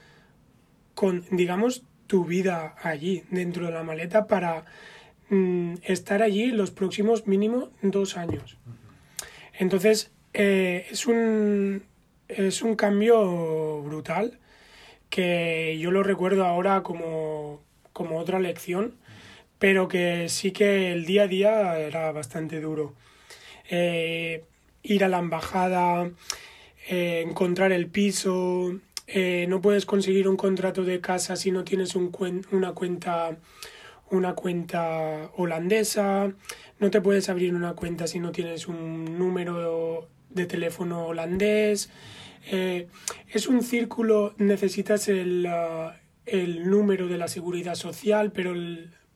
[0.93, 4.65] con, digamos, tu vida allí, dentro de la maleta, para
[5.29, 8.57] mm, estar allí los próximos mínimo dos años.
[9.57, 11.83] Entonces, eh, es un,
[12.27, 14.37] es un cambio brutal
[15.09, 18.95] que yo lo recuerdo ahora como, como otra lección,
[19.59, 22.95] pero que sí que el día a día era bastante duro.
[23.69, 24.43] Eh,
[24.83, 26.11] ir a la embajada,
[26.89, 28.77] eh, encontrar el piso,
[29.47, 32.11] no puedes conseguir un contrato de casa si no tienes un
[32.51, 33.37] una cuenta
[34.09, 36.33] una cuenta holandesa,
[36.79, 41.89] no te puedes abrir una cuenta si no tienes un número de teléfono holandés.
[42.51, 42.87] Eh,
[43.29, 45.91] es un círculo, necesitas el, uh,
[46.25, 48.53] el, número de la seguridad social, pero,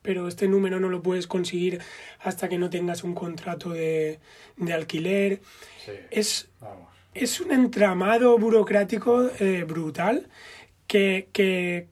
[0.02, 1.80] pero este número no lo puedes conseguir
[2.18, 4.18] hasta que no tengas un contrato de,
[4.56, 5.40] de alquiler.
[6.10, 6.48] es,
[7.14, 10.28] es un entramado burocrático eh, brutal
[10.86, 11.86] que, que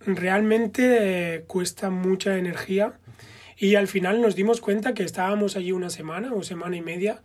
[0.00, 0.98] realmente
[1.36, 2.98] eh, cuesta mucha energía.
[3.56, 7.22] Y al final nos dimos cuenta que estábamos allí una semana o semana y media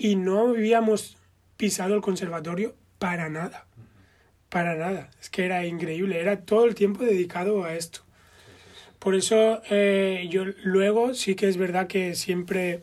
[0.00, 1.18] y no habíamos
[1.58, 3.66] pisado el conservatorio para nada.
[4.48, 5.10] Para nada.
[5.20, 6.18] Es que era increíble.
[6.18, 8.00] Era todo el tiempo dedicado a esto.
[8.98, 12.82] Por eso eh, yo luego sí que es verdad que siempre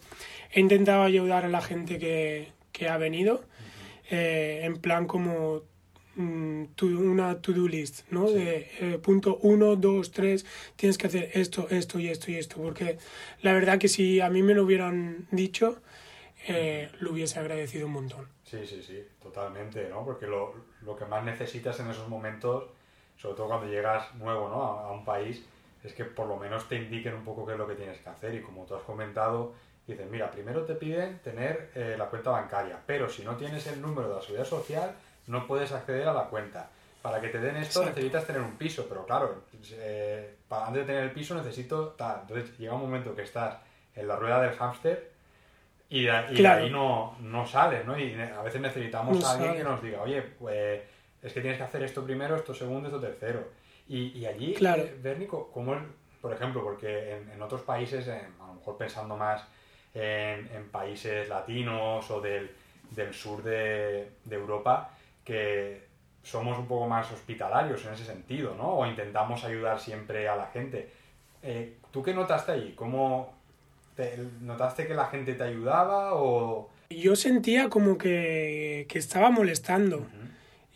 [0.52, 3.44] he intentado ayudar a la gente que, que ha venido.
[4.12, 5.64] Eh, en plan como
[6.18, 8.30] mm, una to-do list, ¿no?
[8.30, 12.58] De eh, punto uno, dos, tres, tienes que hacer esto, esto y esto y esto.
[12.58, 13.00] Porque
[13.42, 15.82] la verdad que si a mí me lo hubieran dicho,
[16.48, 18.28] eh, lo hubiese agradecido un montón.
[18.44, 20.06] Sí, sí, sí, totalmente, ¿no?
[20.06, 22.70] Porque lo, lo, que más necesitas en esos momentos,
[23.18, 24.64] sobre todo cuando llegas nuevo, ¿no?
[24.64, 25.44] A, un país,
[25.84, 28.10] es que por lo menos te indiquen un poco qué es lo que tienes que
[28.10, 28.34] hacer.
[28.34, 29.54] Y como tú has comentado,
[29.86, 33.82] dicen, mira, primero te piden tener eh, la cuenta bancaria, pero si no tienes el
[33.82, 34.96] número de la seguridad social,
[35.28, 36.70] no puedes acceder a la cuenta.
[37.02, 40.88] Para que te den esto necesitas tener un piso, pero claro, eh, para, antes de
[40.88, 42.22] tener el piso necesito tal.
[42.22, 43.58] Entonces llega un momento que estás
[43.96, 45.17] en la rueda del hámster
[45.89, 47.97] y de, ahí no, no sales, ¿no?
[47.97, 50.82] Y a veces necesitamos a alguien que nos diga, oye, pues
[51.21, 53.47] es que tienes que hacer esto primero, esto segundo, esto tercero.
[53.88, 54.84] Y, y allí, claro.
[54.84, 55.82] Eh, ¿cómo es,
[56.21, 59.43] por ejemplo, porque en, en otros países, a lo mejor pensando más
[59.93, 62.52] en, en países latinos o del,
[62.91, 64.91] del sur de, de, Europa,
[65.23, 65.88] que
[66.21, 68.80] somos un poco más hospitalarios en ese sentido, ¿no?
[68.80, 70.91] O intentamos ayudar siempre a la gente.
[71.41, 72.73] Eh, ¿Tú qué notaste allí?
[72.76, 73.37] ¿Cómo,
[74.42, 76.70] ¿Notaste que la gente te ayudaba o...?
[76.90, 80.08] Yo sentía como que, que estaba molestando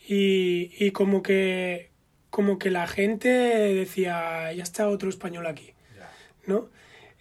[0.06, 1.90] y, y, como que
[2.28, 5.74] como que la gente decía, ya está otro español aquí,
[6.46, 6.68] ¿no?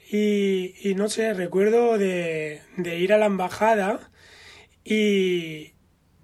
[0.10, 4.10] Y, y, no sé, recuerdo de, de ir a la embajada
[4.84, 5.74] y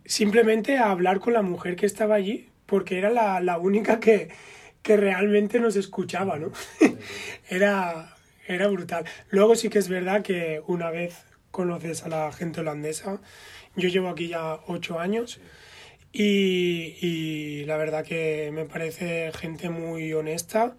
[0.06, 4.30] simplemente a hablar con la mujer que estaba allí, porque era la, la única que,
[4.82, 6.52] que realmente nos escuchaba, ¿no?
[7.50, 8.16] era,
[8.48, 9.06] era brutal.
[9.30, 13.22] Luego sí que es verdad que una vez conoces a la gente holandesa,
[13.76, 15.40] yo llevo aquí ya ocho años
[16.12, 20.76] y, y la verdad que me parece gente muy honesta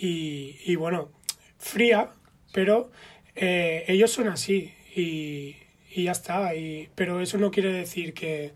[0.00, 1.10] y, y, bueno,
[1.58, 2.10] fría,
[2.52, 2.90] pero
[3.34, 5.56] eh, ellos son así y,
[5.92, 6.54] y ya está.
[6.54, 8.54] Y, pero eso no quiere decir que,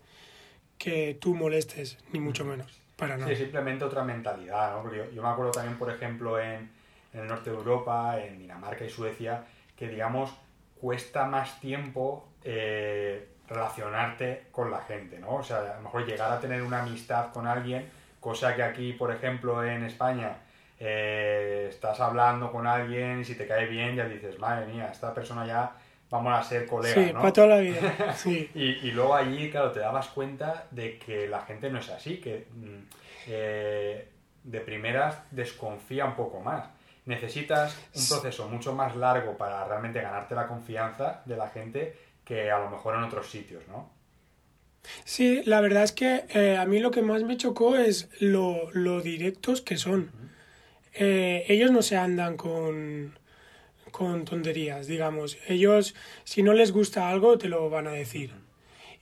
[0.77, 3.29] que tú molestes, ni mucho menos, para nada.
[3.29, 4.83] Sí, simplemente otra mentalidad, ¿no?
[4.83, 6.69] Porque yo, yo me acuerdo también, por ejemplo, en
[7.15, 10.35] en el norte de Europa, en Dinamarca y Suecia, que digamos
[10.79, 15.35] cuesta más tiempo eh, relacionarte con la gente, ¿no?
[15.35, 17.89] O sea, a lo mejor llegar a tener una amistad con alguien
[18.25, 20.37] Cosa que aquí, por ejemplo, en España,
[20.79, 25.13] eh, estás hablando con alguien y si te cae bien ya dices, madre mía, esta
[25.13, 25.73] persona ya
[26.09, 28.49] vamos a ser colegas, sí, para toda la vida, sí.
[28.55, 32.17] y, y, luego allí, claro, te dabas cuenta de que la gente no es así,
[32.17, 32.79] que mm,
[33.27, 34.09] eh,
[34.43, 36.65] de primeras desconfía un poco más.
[37.05, 42.49] Necesitas un proceso mucho más largo para realmente ganarte la confianza de la gente que
[42.49, 43.93] a lo mejor en otros sitios, ¿no?
[45.03, 48.71] Sí, la verdad es que eh, a mí lo que más me chocó es lo,
[48.71, 50.11] lo directos que son.
[50.93, 53.17] Eh, ellos no se andan con,
[53.91, 55.37] con tonterías, digamos.
[55.47, 58.33] Ellos, si no les gusta algo, te lo van a decir.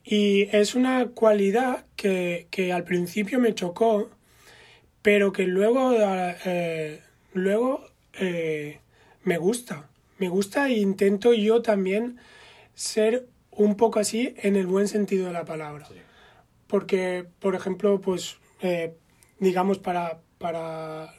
[0.03, 4.09] Y es una cualidad que, que al principio me chocó,
[5.01, 7.01] pero que luego, eh,
[7.33, 8.79] luego eh,
[9.23, 9.89] me gusta.
[10.17, 12.17] Me gusta e intento yo también
[12.75, 15.87] ser un poco así en el buen sentido de la palabra.
[16.67, 18.95] Porque, por ejemplo, pues, eh,
[19.39, 21.13] digamos, para, para,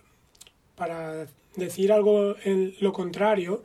[0.75, 1.27] para
[1.57, 3.63] decir algo en lo contrario,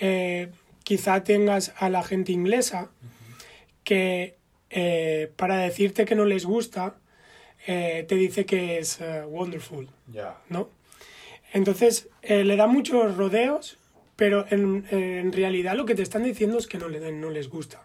[0.00, 0.50] eh,
[0.84, 2.90] quizá tengas a la gente inglesa
[3.84, 4.38] que
[5.36, 6.94] para decirte que no les gusta,
[7.66, 9.88] te dice que es wonderful,
[10.48, 10.68] ¿no?
[11.52, 13.78] Entonces, le da muchos rodeos,
[14.16, 17.48] pero en, en, realidad lo que te están diciendo es que no, le, no les
[17.48, 17.84] gusta.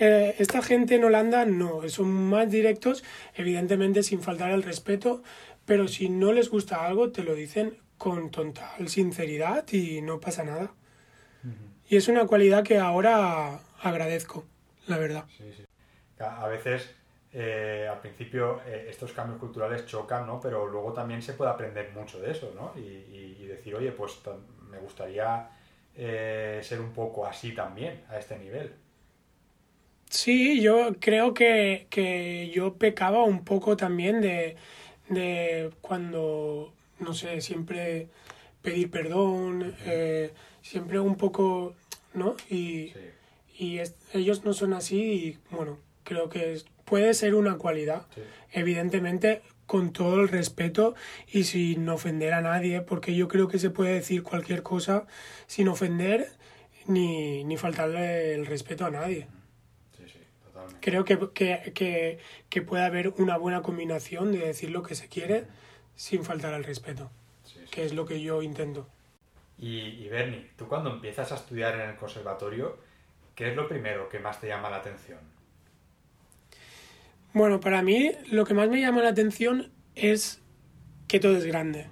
[0.00, 5.22] Eh, esta gente en Holanda no, son más directos, evidentemente sin faltar el respeto,
[5.64, 10.44] pero si no les gusta algo te lo dicen con total sinceridad y no pasa
[10.44, 10.72] nada.
[11.88, 14.44] Y es una cualidad que ahora agradezco,
[14.86, 15.24] la verdad.
[15.36, 15.64] Sí, sí.
[16.18, 16.90] A veces,
[17.34, 20.40] eh, al principio, eh, estos cambios culturales chocan, ¿no?
[20.40, 22.72] Pero luego también se puede aprender mucho de eso, ¿no?
[22.80, 24.20] Y, y decir, oye, pues
[24.70, 25.50] me gustaría
[25.96, 28.72] ser un poco así también, a este nivel.
[30.10, 34.56] Sí, yo creo que, que yo pecaba un poco también de,
[35.08, 38.08] de cuando, no sé, siempre
[38.62, 41.74] pedir perdón, eh, siempre un poco,
[42.14, 42.36] ¿no?
[42.48, 42.92] Y,
[43.58, 43.80] y
[44.12, 48.06] ellos no son así y bueno, creo que puede ser una cualidad,
[48.52, 50.94] evidentemente con todo el respeto
[51.26, 55.06] y sin ofender a nadie, porque yo creo que se puede decir cualquier cosa
[55.46, 56.28] sin ofender
[56.86, 59.26] ni, ni faltarle el respeto a nadie
[60.80, 61.18] creo que,
[61.72, 62.18] que,
[62.50, 65.46] que, puede haber una buena combinación de decir lo que se quiere
[65.94, 67.10] sin faltar al respeto,
[67.70, 68.86] que es lo que yo intento.
[69.58, 72.76] Y, y Bernie, tú cuando empiezas a estudiar en el conservatorio,
[73.34, 75.20] ¿qué es lo primero que más te llama la atención?
[77.34, 80.40] Bueno, para mí lo que más me llama la atención es
[81.08, 81.86] que todo es grande.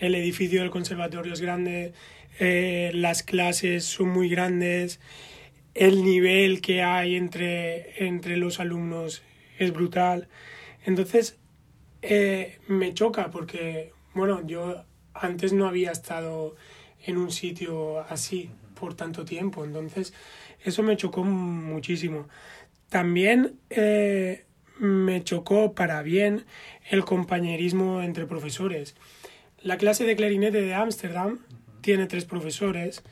[0.00, 1.92] El edificio del conservatorio es grande,
[2.40, 4.98] eh, las clases son muy grandes,
[5.74, 9.22] el nivel que hay entre, entre los alumnos
[9.56, 10.26] es brutal.
[10.84, 11.38] Entonces,
[12.02, 16.56] eh, me choca porque, bueno, yo antes no había estado
[17.04, 20.12] en un sitio así por tanto tiempo, entonces
[20.64, 22.26] eso me chocó muchísimo.
[22.88, 24.45] También eh,
[24.78, 26.44] me chocó para bien
[26.90, 28.94] el compañerismo entre profesores.
[29.62, 31.40] La clase de clarinete de Ámsterdam
[31.80, 33.02] tiene tres profesores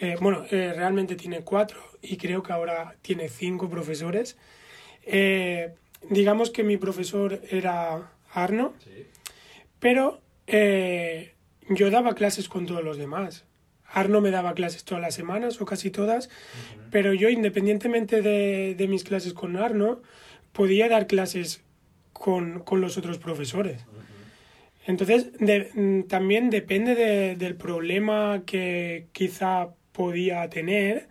[0.00, 4.38] eh, bueno, eh, realmente tiene cuatro y creo que ahora tiene cinco profesores.
[5.04, 5.74] Eh,
[6.08, 8.72] digamos que mi profesor era Arno,
[9.78, 10.20] pero
[11.68, 13.44] yo daba clases con todos los demás.
[13.92, 16.30] Arno me daba clases todas las semanas o casi todas,
[16.90, 20.00] pero yo independientemente de, mis clases con Arno,
[20.52, 21.62] podía dar clases
[22.12, 23.84] con, los otros profesores.
[24.86, 25.30] Entonces,
[25.74, 31.08] mm, también depende del problema que quizá podía tener,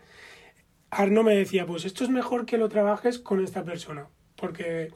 [0.91, 4.91] Arno me decía, pues esto es mejor que lo trabajes con esta persona, porque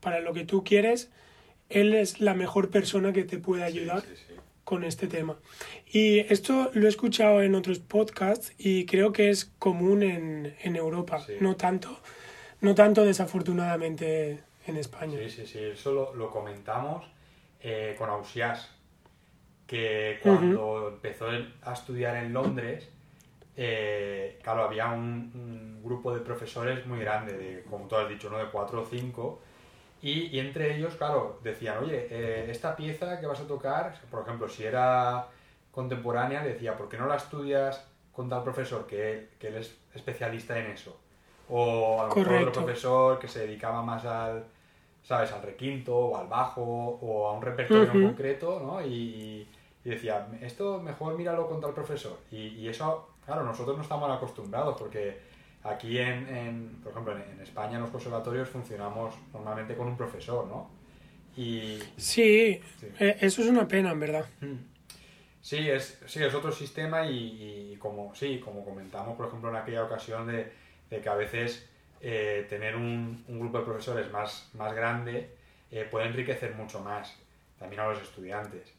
[0.00, 1.10] para lo que tú quieres,
[1.68, 4.02] él es la mejor persona que te puede ayudar
[4.64, 5.38] con este tema.
[5.90, 10.76] Y esto lo he escuchado en otros podcasts y creo que es común en, en
[10.76, 11.98] Europa, no tanto,
[12.60, 15.18] no tanto desafortunadamente en España.
[15.18, 17.06] Sí, sí, sí, eso lo, comentamos
[17.60, 18.70] eh, con Ausias,
[19.66, 21.26] que cuando empezó
[21.62, 22.88] a estudiar en Londres,
[23.56, 28.38] eh, claro, había un, grupo de profesores muy grande, de, como tú has dicho, ¿no?
[28.38, 29.40] de cuatro o cinco,
[30.00, 34.48] y, entre ellos, claro, decían, oye, eh, esta pieza que vas a tocar, por ejemplo,
[34.48, 35.28] si era
[35.70, 40.58] contemporánea, decía, ¿por qué no la estudias con tal profesor que, que él es especialista
[40.58, 41.00] en eso?
[41.50, 44.44] O a lo mejor otro profesor que se dedicaba más al,
[45.02, 45.32] ¿sabes?
[45.32, 48.84] Al requinto o al bajo o a un repertorio concreto, ¿no?
[48.84, 49.46] Y,
[49.84, 52.18] y, decía, esto mejor míralo con tal profesor.
[52.30, 55.18] Y, y eso Claro, nosotros no estamos acostumbrados porque
[55.62, 60.70] aquí, en, por ejemplo, en, España en los conservatorios funcionamos normalmente con un profesor, ¿no?
[61.36, 62.86] Y, Sí, Sí.
[62.98, 64.24] eh, eso es una pena, en verdad.
[65.42, 69.56] Sí, es, sí, es otro sistema y, y como, sí, como comentamos, por ejemplo, en
[69.56, 70.50] aquella ocasión de,
[70.90, 71.66] de que a veces
[72.00, 75.30] eh, tener un, un grupo de profesores más, más grande
[75.70, 77.14] eh, puede enriquecer mucho más
[77.58, 78.72] también a los estudiantes.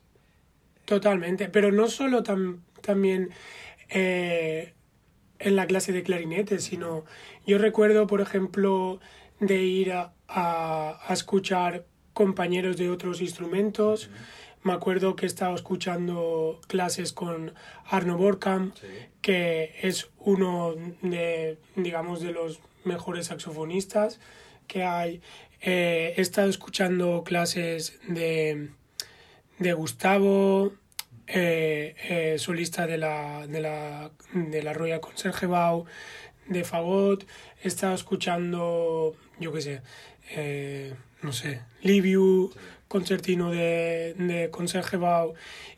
[0.86, 3.30] Totalmente, pero no solo tam- también
[3.90, 4.74] eh,
[5.38, 7.06] en la clase de clarinete, sino
[7.46, 9.00] yo recuerdo, por ejemplo,
[9.40, 14.10] de ir a, a- a escuchar compañeros de otros instrumentos.
[14.62, 17.54] Me acuerdo que estaba escuchando clases con
[17.86, 18.88] Arno Borkamp, Sí,
[19.22, 24.20] que es uno de, digamos, de los mejores saxofonistas
[24.68, 25.22] que hay.
[25.62, 28.70] Eh, he estado escuchando clases de,
[29.60, 30.74] de Gustavo,
[31.28, 35.86] eh, eh, solista de la, de la, de la Royal Concertgebouw,
[36.48, 37.26] de Fagot.
[37.64, 39.82] He estado escuchando, yo qué sé,
[41.22, 42.52] no sé, Liviu,
[42.90, 45.36] concertino de, de Concertgebouw.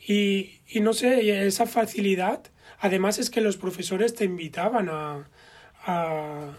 [0.07, 2.41] Y, y no sé, esa facilidad.
[2.79, 5.29] Además es que los profesores te invitaban a,
[5.85, 6.57] a,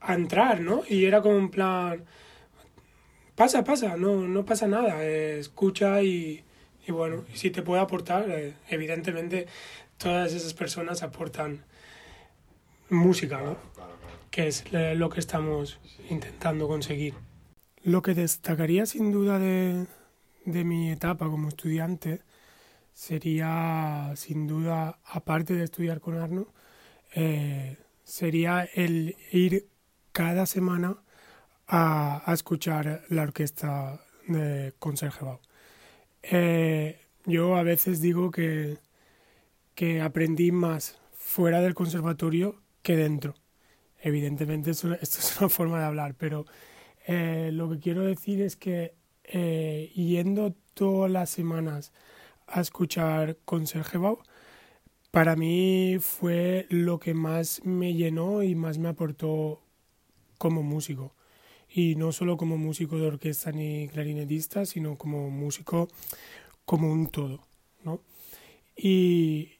[0.00, 0.82] a entrar, ¿no?
[0.88, 2.04] Y era como en plan,
[3.36, 6.42] pasa, pasa, no, no pasa nada, eh, escucha y,
[6.86, 9.46] y bueno, si te puede aportar, eh, evidentemente
[9.96, 11.64] todas esas personas aportan
[12.88, 13.56] música, ¿no?
[13.74, 14.18] claro, claro.
[14.30, 15.78] Que es eh, lo que estamos
[16.10, 17.14] intentando conseguir.
[17.84, 19.86] Lo que destacaría sin duda de,
[20.44, 22.20] de mi etapa como estudiante
[22.92, 26.46] sería, sin duda, aparte de estudiar con Arno,
[27.14, 29.68] eh, sería el ir
[30.12, 30.98] cada semana
[31.66, 35.40] a, a escuchar la orquesta de Concertgebouw.
[36.22, 38.78] Eh, yo a veces digo que,
[39.74, 43.34] que aprendí más fuera del conservatorio que dentro.
[44.00, 46.46] Evidentemente esto es una forma de hablar, pero
[47.06, 48.94] eh, lo que quiero decir es que
[49.24, 51.92] eh, yendo todas las semanas
[52.46, 54.18] a escuchar Concertgebouw,
[55.10, 59.62] para mí fue lo que más me llenó y más me aportó
[60.38, 61.14] como músico.
[61.68, 65.88] Y no solo como músico de orquesta ni clarinetista, sino como músico
[66.64, 67.40] como un todo,
[67.84, 68.00] ¿no?
[68.76, 69.52] Y,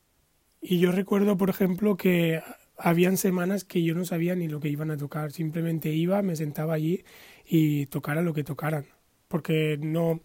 [0.61, 2.43] y yo recuerdo, por ejemplo, que
[2.77, 6.37] habían semanas que yo no sabía ni lo que iban a tocar, simplemente iba, me
[6.37, 7.05] sentaba allí
[7.45, 8.87] y tocara lo que tocaran,
[9.29, 10.21] porque no,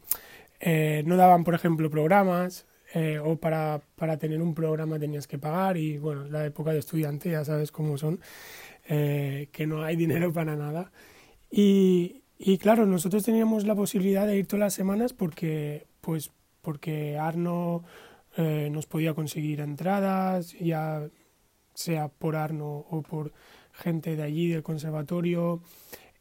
[0.59, 5.37] eh, no daban, por ejemplo, programas, eh, o para, para tener un programa tenías que
[5.37, 5.77] pagar.
[5.77, 8.19] Y bueno, la época de estudiante ya sabes cómo son,
[8.87, 10.91] eh, que no hay dinero para nada.
[11.51, 16.31] Y, y claro, nosotros teníamos la posibilidad de ir todas las semanas porque, pues,
[16.61, 17.83] porque Arno
[18.37, 21.09] eh, nos podía conseguir entradas, ya
[21.77, 23.31] sea por Arno o por
[23.71, 25.61] gente de allí del conservatorio.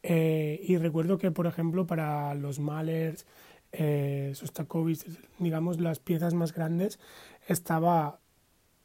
[0.03, 3.27] Eh, y recuerdo que, por ejemplo, para los Mahlers,
[3.73, 5.05] eh, Sostakovich,
[5.39, 7.01] digamos, las piezas más grandes,
[7.49, 8.21] estaba,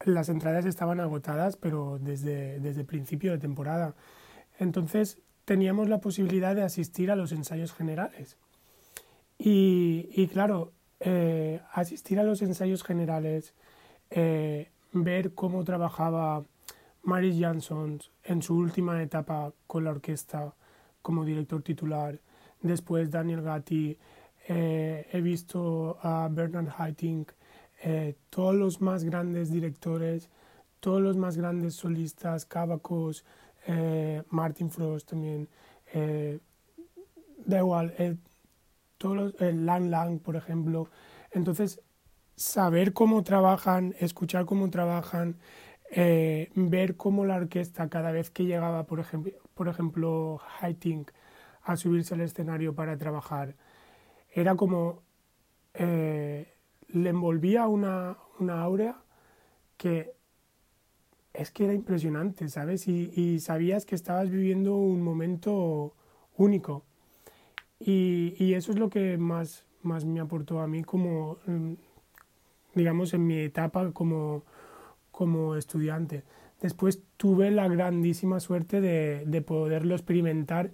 [0.05, 3.95] las entradas estaban agotadas, pero desde, desde principio de temporada.
[4.57, 8.37] Entonces teníamos la posibilidad de asistir a los ensayos generales.
[9.37, 13.53] Y, y claro, eh, asistir a los ensayos generales,
[14.11, 16.45] eh, ver cómo trabajaba
[17.03, 20.53] Maris Jansson en su última etapa con la orquesta
[21.01, 22.19] como director titular,
[22.61, 23.97] después Daniel Gatti,
[24.47, 27.31] eh, he visto a Bernard Haitink,
[27.83, 30.29] eh, todos los más grandes directores,
[30.79, 33.25] todos los más grandes solistas, Cavacos,
[33.67, 35.47] eh, Martin Frost también,
[37.45, 38.19] da igual,
[38.97, 40.89] todos el Lang Lang, por ejemplo.
[41.31, 41.81] Entonces,
[42.35, 45.37] saber cómo trabajan, escuchar cómo trabajan,
[45.93, 49.69] eh, ver cómo la orquesta cada vez que llegaba, por ejemplo, por
[50.61, 51.11] Haitink,
[51.63, 53.55] a subirse al escenario para trabajar,
[54.33, 55.03] era como
[55.73, 56.53] eh,
[56.87, 59.03] le envolvía una, una aurea
[59.77, 60.13] que
[61.33, 62.87] es que era impresionante, ¿sabes?
[62.87, 65.93] Y, y sabías que estabas viviendo un momento
[66.37, 66.83] único.
[67.79, 71.73] Y, y eso es lo que más, más me aportó a mí como, mm,
[72.75, 74.43] digamos, en mi etapa como,
[75.21, 76.23] como estudiante.
[76.61, 80.71] Después tuve la grandísima suerte de, de poderlo experimentar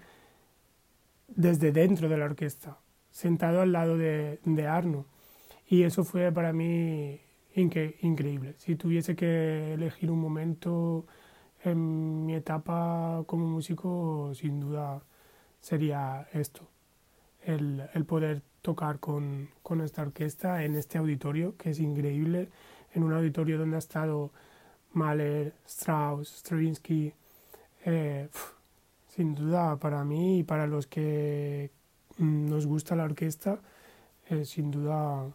[1.28, 2.78] desde dentro de la orquesta,
[3.12, 5.06] sentado al lado de, de Arno.
[5.68, 7.20] Y eso fue para mí
[7.58, 8.54] incre- increíble.
[8.58, 11.06] Si tuviese que elegir un momento
[11.66, 15.02] en mi etapa como músico, sin duda
[15.60, 16.70] sería esto,
[17.44, 22.48] el, poder tocar con esta orquesta en este auditorio, que es increíble,
[22.98, 24.32] en un auditorio donde ha estado
[24.94, 27.14] Mahler, Strauss, Stravinsky,
[27.86, 28.54] eh, pf,
[29.08, 31.72] sin duda para mí y para los que
[32.18, 33.62] nos gusta la orquesta,
[34.28, 35.28] es sin duda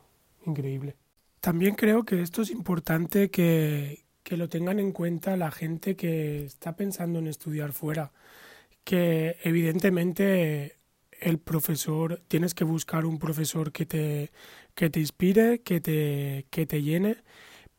[0.45, 0.97] increíble.
[1.41, 6.45] También creo que esto es importante que, que lo tengan en cuenta la gente que
[6.45, 8.13] está pensando en estudiar fuera,
[8.85, 10.77] que evidentemente
[11.21, 14.33] el profesor, tienes que buscar un profesor que te,
[14.75, 17.19] que te inspire, que te, que te llene,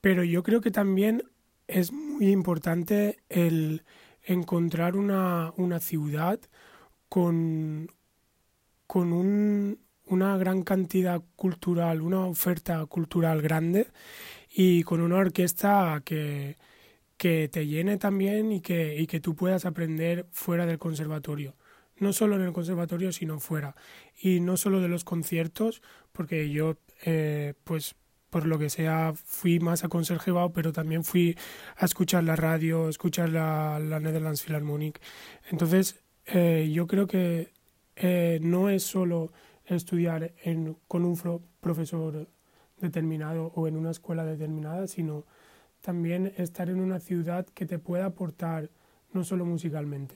[0.04, 1.24] pero yo creo que también
[1.66, 3.86] es muy importante el
[4.22, 6.42] encontrar una, una ciudad
[7.08, 7.90] con,
[8.86, 13.88] con un, una gran cantidad cultural, una oferta cultural grande
[14.54, 16.58] y con una orquesta que,
[17.16, 21.56] que te llene también y que, y que tú puedas aprender fuera del conservatorio.
[21.96, 23.74] No solo en el conservatorio, sino fuera.
[24.22, 25.82] Y no solo de los conciertos,
[26.12, 26.76] porque yo,
[27.06, 27.96] eh, pues,
[28.34, 31.38] por lo que sea, fui más a Concertgebouw, pero también fui
[31.78, 35.00] a escuchar la radio, escuchar la, la Netherlands Philharmonic.
[35.52, 37.52] Entonces, eh, yo creo que
[37.96, 39.32] eh, no es solo
[39.66, 41.16] estudiar en, con un
[41.62, 42.28] profesor
[42.82, 45.26] determinado o en una escuela determinada, sino
[45.82, 48.72] también estar en una ciudad que te pueda aportar
[49.12, 50.16] no solo musicalmente.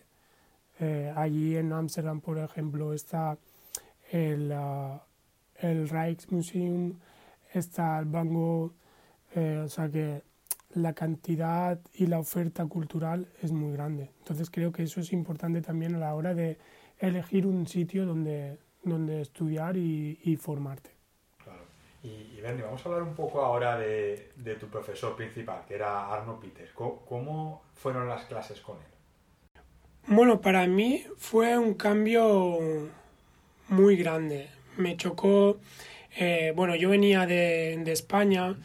[0.80, 3.38] Eh, allí en Ámsterdam, por ejemplo, está
[4.12, 5.00] el, uh,
[5.60, 6.96] el Rijksmuseum,
[7.60, 8.74] está el Bango,
[9.36, 10.24] eh, o sea que
[10.74, 14.12] la cantidad y la oferta cultural es muy grande.
[14.20, 16.58] Entonces creo que eso es importante también a la hora de
[17.00, 20.92] elegir un sitio donde, donde estudiar y, y formarte.
[21.44, 21.62] Claro.
[22.04, 25.76] Y, y Bernie, vamos a hablar un poco ahora de, de, tu profesor principal, que
[25.76, 26.72] era Arno Peters.
[26.74, 29.62] ¿Cómo, ¿Cómo, fueron las clases con él?
[30.08, 32.90] Bueno, para mí fue un cambio
[33.70, 34.50] muy grande.
[34.78, 35.58] Me chocó,
[36.20, 38.58] eh, bueno, yo venía de, de España,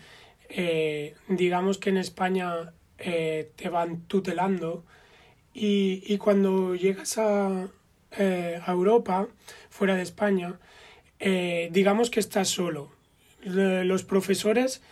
[0.48, 4.84] eh, digamos que en España eh, te van tutelando
[5.52, 7.68] y, y cuando llegas a,
[8.18, 9.28] a Europa,
[9.70, 10.58] fuera de España,
[11.70, 12.90] digamos que estás solo.
[13.42, 14.82] Los profesores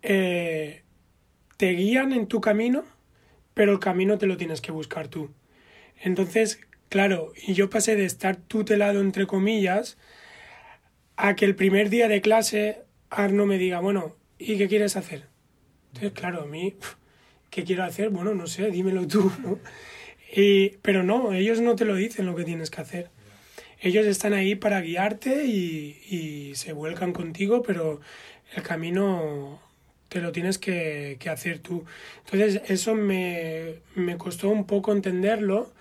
[0.00, 0.82] te
[1.58, 2.84] guían en tu camino,
[3.54, 5.30] pero el camino te lo tienes que buscar tú.
[6.02, 9.96] Entonces, claro, y yo pasé de estar tutelado, entre comillas,
[11.16, 15.28] a que el primer día de clase Arno me diga, bueno, ¿y qué quieres hacer?
[15.88, 16.74] Entonces, claro, a mí,
[17.50, 18.10] ¿qué quiero hacer?
[18.10, 19.30] Bueno, no sé, dímelo tú.
[20.36, 23.10] Y, pero no, ellos no te lo dicen lo que tienes que hacer.
[23.80, 28.00] Ellos están ahí para guiarte y, y se vuelcan contigo, pero
[28.56, 29.60] el camino
[30.08, 31.84] te lo tienes que, que hacer tú.
[32.24, 35.72] Entonces eso me, me costó un poco entenderlo,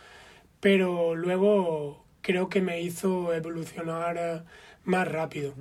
[0.59, 4.45] pero luego creo que me hizo evolucionar
[4.83, 5.53] más rápido.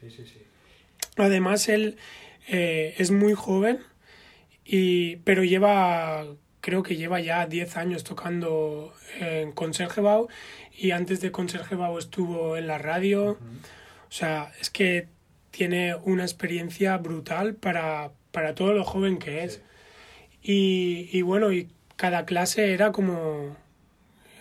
[0.00, 0.42] Sí, sí, sí.
[1.16, 1.96] Además, él
[2.48, 3.80] eh, es muy joven,
[4.64, 6.26] y, pero lleva
[6.60, 10.26] creo que lleva ya 10 años tocando en Consergebau
[10.76, 13.22] y antes de Consergebau estuvo en la radio.
[13.24, 14.08] Uh -huh.
[14.08, 15.06] O sea, es que
[15.52, 19.54] tiene una experiencia brutal para, para todo lo joven que es.
[19.54, 19.60] Sí.
[20.42, 23.56] Y, y, bueno, y cada clase era como,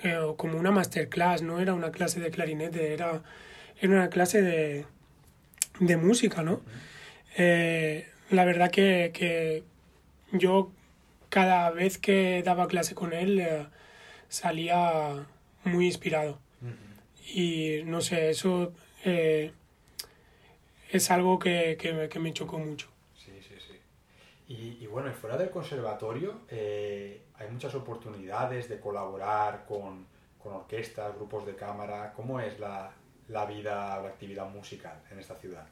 [0.04, 3.24] eh, como una masterclass, no era una clase de clarinete, era,
[3.80, 4.86] era una clase de,
[5.80, 6.62] de música, ¿no?
[7.38, 9.64] Eh, la verdad que, que
[10.32, 10.72] yo
[11.30, 13.68] cada vez que daba clase con él eh,
[14.30, 15.26] salía
[15.64, 16.40] muy inspirado.
[16.62, 17.82] Uh -huh.
[17.82, 18.74] Y no sé, eso
[19.04, 19.52] eh,
[20.90, 22.88] es algo que, que, que, me chocó mucho.
[23.16, 23.74] Sí, sí, sí.
[24.48, 30.06] Y, y bueno, fuera del conservatorio eh, hay muchas oportunidades de colaborar con,
[30.42, 32.14] con, orquestas, grupos de cámara.
[32.16, 32.92] ¿Cómo es la,
[33.30, 35.66] la vida o la actividad musical en esta ciudad?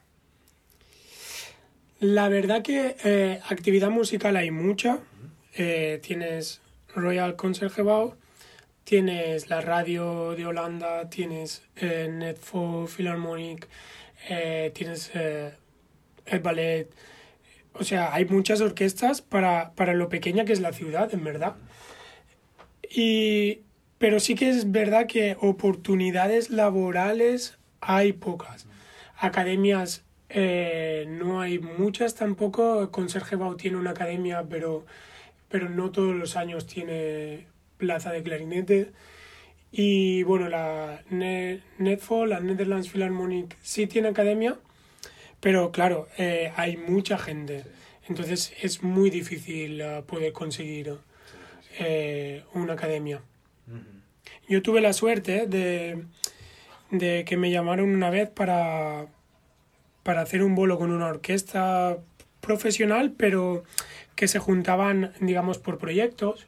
[2.00, 4.94] La verdad que eh, actividad musical hay mucha.
[4.94, 6.60] Uh -huh eh, tienes
[6.96, 8.14] Royal Concertgebouw,
[8.82, 13.68] tienes la radio de Holanda, tienes eh, Netfo Philharmonic,
[14.28, 16.88] eh, tienes el ballet.
[17.74, 21.54] O sea, hay muchas orquestas para, para lo pequeña que es la ciudad, en verdad.
[22.90, 23.60] Y,
[23.98, 28.66] pero sí que es verdad que oportunidades laborales hay pocas.
[29.16, 32.90] Academias eh, no hay muchas tampoco.
[32.90, 34.84] Consergebouw tiene una academia, pero
[35.48, 37.46] pero no todos los años tiene
[37.78, 38.90] plaza de clarinete.
[39.70, 44.56] Y bueno, la Netfall, la Netherlands Philharmonic, sí tiene academia,
[45.38, 47.64] pero claro, eh, hay mucha gente.
[48.08, 50.96] Entonces es muy difícil uh, poder conseguir
[51.78, 53.20] eh, una academia.
[54.48, 56.04] Yo tuve la suerte de,
[56.90, 59.06] de que me llamaron una vez para,
[60.02, 61.98] para hacer un bolo con una orquesta
[62.40, 63.64] profesional, pero
[64.16, 66.46] que se juntaban, digamos, por proyectos.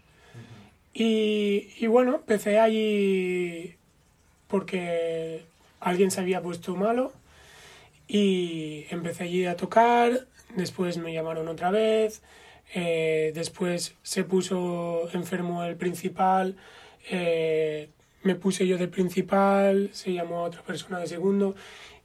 [0.93, 3.75] Y, y bueno, empecé allí
[4.49, 5.45] porque
[5.81, 7.13] alguien se había puesto malo
[8.09, 12.23] y empecé allí a tocar, después me llamaron otra vez,
[12.75, 16.57] eh, después se puso enfermo el principal,
[17.09, 17.91] eh,
[18.23, 21.55] me puse yo de principal, se llamó a otra persona de segundo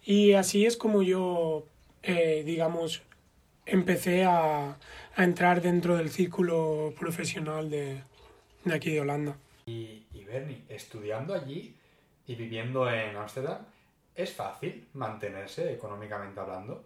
[0.04, 1.66] y así es como yo,
[2.04, 3.04] eh, digamos,
[3.66, 4.78] empecé a,
[5.16, 8.02] a, entrar dentro del círculo profesional de,
[8.66, 9.38] de aquí de Holanda.
[9.66, 11.76] Y, y Bernie, estudiando allí
[12.28, 13.66] y viviendo en Ámsterdam,
[14.16, 16.84] ¿es fácil mantenerse económicamente hablando?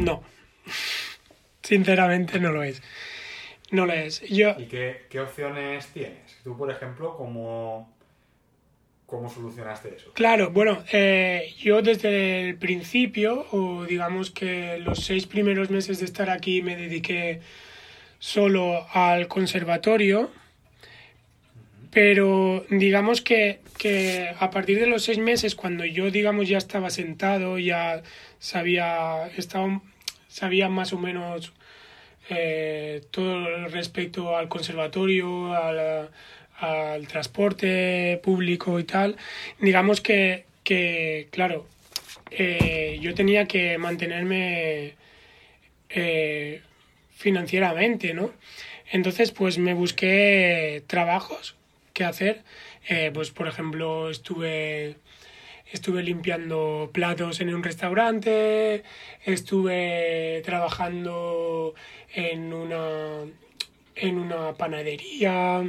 [0.00, 0.22] No,
[1.62, 2.82] sinceramente no lo es.
[3.70, 4.20] No lo es.
[4.22, 4.54] Yo...
[4.58, 6.38] ¿Y qué, qué opciones tienes?
[6.44, 7.92] Tú, por ejemplo, ¿cómo,
[9.06, 10.12] cómo solucionaste eso?
[10.12, 16.04] Claro, bueno, eh, yo desde el principio, o digamos que los seis primeros meses de
[16.04, 17.40] estar aquí me dediqué
[18.18, 20.30] solo al conservatorio,
[21.90, 26.90] pero digamos que, que a partir de los seis meses, cuando yo digamos ya estaba
[26.90, 28.02] sentado, ya
[28.38, 29.80] sabía, estaba,
[30.28, 31.52] sabía más o menos
[32.28, 36.10] eh, todo respecto al conservatorio, al,
[36.58, 39.16] al, transporte público y tal,
[39.60, 41.66] digamos que, que claro,
[42.30, 44.94] eh, yo tenía que mantenerme
[45.90, 46.62] eh,
[47.14, 48.32] financieramente, ¿no?
[48.90, 51.56] Entonces, pues me busqué trabajos
[51.92, 52.42] que hacer.
[53.12, 54.96] Pues, por ejemplo, estuve
[55.72, 58.84] estuve limpiando platos en un restaurante,
[59.24, 61.74] estuve trabajando
[62.16, 63.26] en una,
[63.94, 65.62] en una panadería,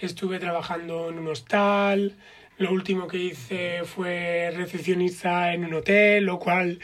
[0.00, 2.14] estuve trabajando en un hostal,
[2.56, 6.78] lo último que hice fue recepcionista en un hotel, lo cual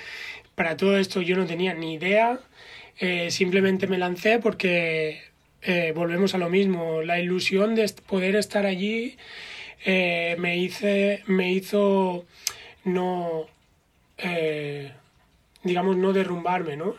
[0.57, 2.41] para todo esto yo no tenía ni idea,
[2.99, 5.23] eh, simplemente me lancé porque
[5.63, 9.17] eh, volvemos a lo mismo, la ilusión de poder estar allí
[9.85, 12.27] eh, me, hice, me hizo
[12.83, 13.47] no,
[15.63, 16.97] digamos, no derrumbarme, ¿no?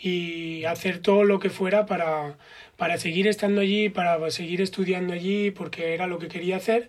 [0.00, 2.36] Y hacer todo lo que fuera para,
[2.76, 6.88] para seguir estando allí, para seguir estudiando allí, porque era lo que quería hacer.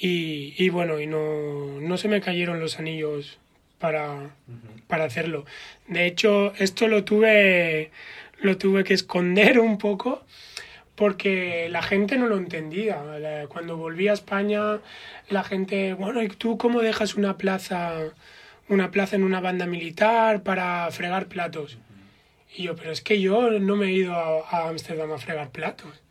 [0.00, 3.38] Y, y bueno, y no, no se me cayeron los anillos
[3.78, 4.30] para,
[4.86, 5.44] para hacerlo.
[5.88, 7.90] De hecho, esto lo tuve,
[8.38, 10.24] lo tuve que esconder un poco
[10.96, 12.98] porque la gente no lo entendía.
[13.48, 14.80] Cuando volví a España,
[15.28, 17.98] la gente, bueno, ¿y tú cómo dejas una plaza,
[18.68, 21.78] una plaza en una banda militar para fregar platos?
[22.56, 26.02] Y yo, pero es que yo no me he ido a Ámsterdam a, fregar platos.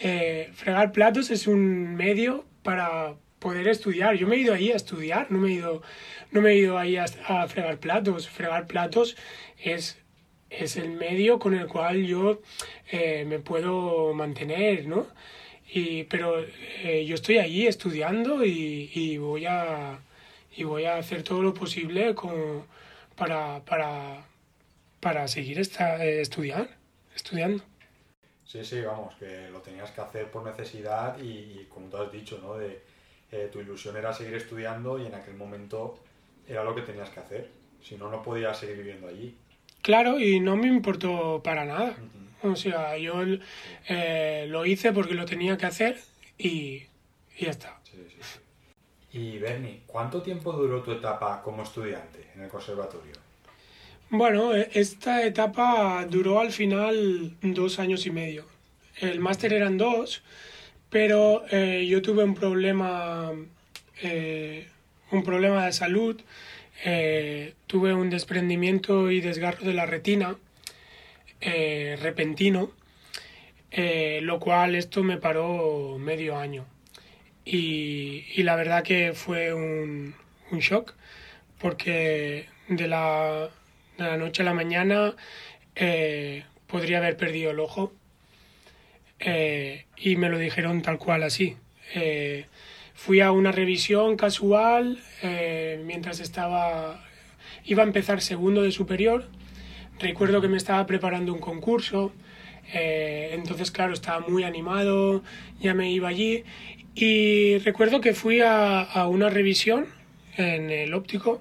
[0.00, 4.16] Eh, fregar platos es un medio para poder estudiar.
[4.16, 5.82] Yo me he ido ahí a estudiar, no me he ido,
[6.30, 8.28] no me he ido ahí a, a fregar platos.
[8.28, 9.16] Fregar platos
[9.62, 10.00] es
[10.50, 12.40] es el medio con el cual yo
[12.90, 15.06] eh, me puedo mantener, ¿no?
[15.72, 16.44] Y, pero
[16.82, 20.00] eh, yo estoy allí estudiando y, y, voy a,
[20.56, 22.64] y voy a hacer todo lo posible con,
[23.14, 24.24] para, para,
[25.00, 26.76] para seguir esta, eh, estudiar,
[27.14, 27.64] estudiando.
[28.44, 32.12] Sí, sí, vamos, que lo tenías que hacer por necesidad y, y como tú has
[32.12, 32.56] dicho, ¿no?
[32.56, 32.82] De,
[33.52, 36.00] tu ilusión era seguir estudiando y en aquel momento
[36.48, 37.48] era lo que tenías que hacer.
[37.80, 39.36] Si no, no podías seguir viviendo allí.
[39.82, 41.94] Claro, y no me importó para nada.
[42.42, 43.22] O sea, yo
[43.88, 46.00] eh, lo hice porque lo tenía que hacer
[46.36, 46.86] y,
[47.36, 47.78] y ya está.
[47.84, 48.40] Sí, sí, sí.
[49.12, 53.14] Y Bernie, ¿cuánto tiempo duró tu etapa como estudiante en el conservatorio?
[54.12, 58.44] Bueno, e, esta etapa duró al final dos años y medio.
[58.96, 60.22] El máster eran dos,
[60.90, 63.30] pero eh, yo tuve un problema,
[64.02, 64.66] eh,
[65.12, 66.20] un problema de salud
[66.84, 70.36] eh, tuve un desprendimiento y desgarro de la retina
[71.40, 72.72] repentino,
[74.22, 76.66] lo cual esto me paró medio año.
[77.44, 80.14] Y, la verdad que fue un
[80.50, 80.94] shock,
[81.58, 83.50] porque de la,
[84.04, 85.14] de la, noche a la mañana
[86.66, 87.92] podría haber perdido el ojo.
[89.18, 91.56] y me lo dijeron tal cual así.
[93.02, 97.02] Fui a una revisión casual eh, mientras estaba...
[97.64, 99.24] Iba a empezar segundo de superior.
[99.98, 102.12] Recuerdo que me estaba preparando un concurso.
[102.74, 105.22] Eh, entonces, claro, estaba muy animado,
[105.62, 106.44] ya me iba allí.
[106.94, 109.86] Y recuerdo que fui a, a una revisión
[110.36, 111.40] en el óptico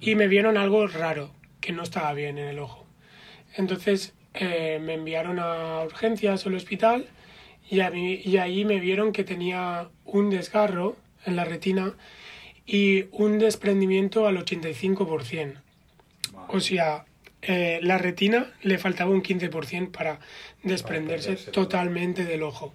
[0.00, 1.30] y me vieron algo raro,
[1.64, 2.84] que no estaba bien en el ojo.
[3.56, 7.06] Entonces eh, me enviaron a urgencias al hospital
[7.70, 11.94] y, a mí, y ahí me vieron que tenía un desgarro en la retina
[12.66, 15.54] y un desprendimiento al 85%.
[16.48, 17.06] O sea,
[17.40, 20.20] eh, la retina le faltaba un 15% para
[20.62, 22.74] desprenderse totalmente del ojo.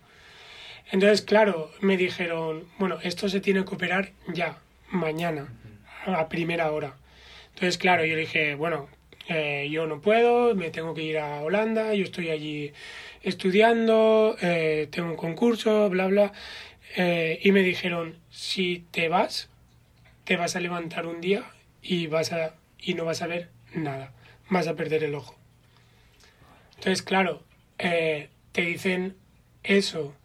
[0.92, 4.58] Entonces, claro, me dijeron, bueno, esto se tiene que operar ya,
[4.90, 5.54] mañana,
[6.08, 6.96] a primera hora.
[7.60, 8.88] Entonces, claro, yo dije, bueno,
[9.28, 12.72] eh, yo no puedo, me tengo que ir a Holanda, yo estoy allí
[13.22, 16.32] estudiando, eh, tengo un concurso, bla, bla.
[16.96, 19.50] Eh, y me dijeron, si te vas,
[20.24, 21.52] te vas a levantar un día
[21.82, 24.14] y, vas a, y no vas a ver nada,
[24.50, 25.36] vas a perder el ojo.
[26.76, 27.44] Entonces, claro,
[27.76, 29.18] te dicen
[29.64, 30.16] eso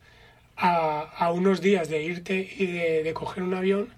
[0.57, 3.93] a, a, unos días de irte y de, de coger un avión.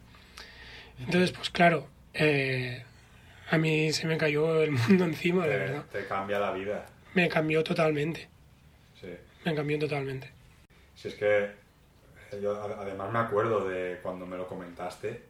[1.01, 2.86] Entonces, pues claro, eh,
[3.51, 5.85] a mí se me cayó el mundo encima, te, de verdad.
[5.91, 6.87] Te cambia la vida.
[7.15, 8.29] Me cambió totalmente.
[9.01, 9.09] Sí.
[9.45, 10.31] Me cambió totalmente.
[10.95, 11.51] Si es que
[12.43, 15.23] yo además me acuerdo de cuando me lo comentaste,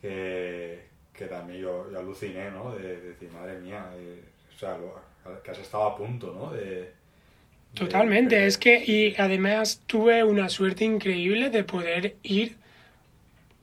[0.00, 2.74] que, que también yo, yo, aluciné, ¿no?
[2.74, 4.22] De, de decir, madre mía, eh,
[4.54, 5.00] o sea, lo,
[5.42, 6.52] que has estado a punto, ¿no?
[6.52, 6.92] De,
[7.74, 12.56] Totalmente, de, es que y además tuve una suerte increíble de poder ir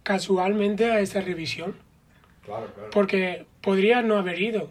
[0.04, 1.76] casualmente a esa revisión.
[2.44, 2.90] Claro, claro.
[2.90, 4.70] Porque podría no haber ido.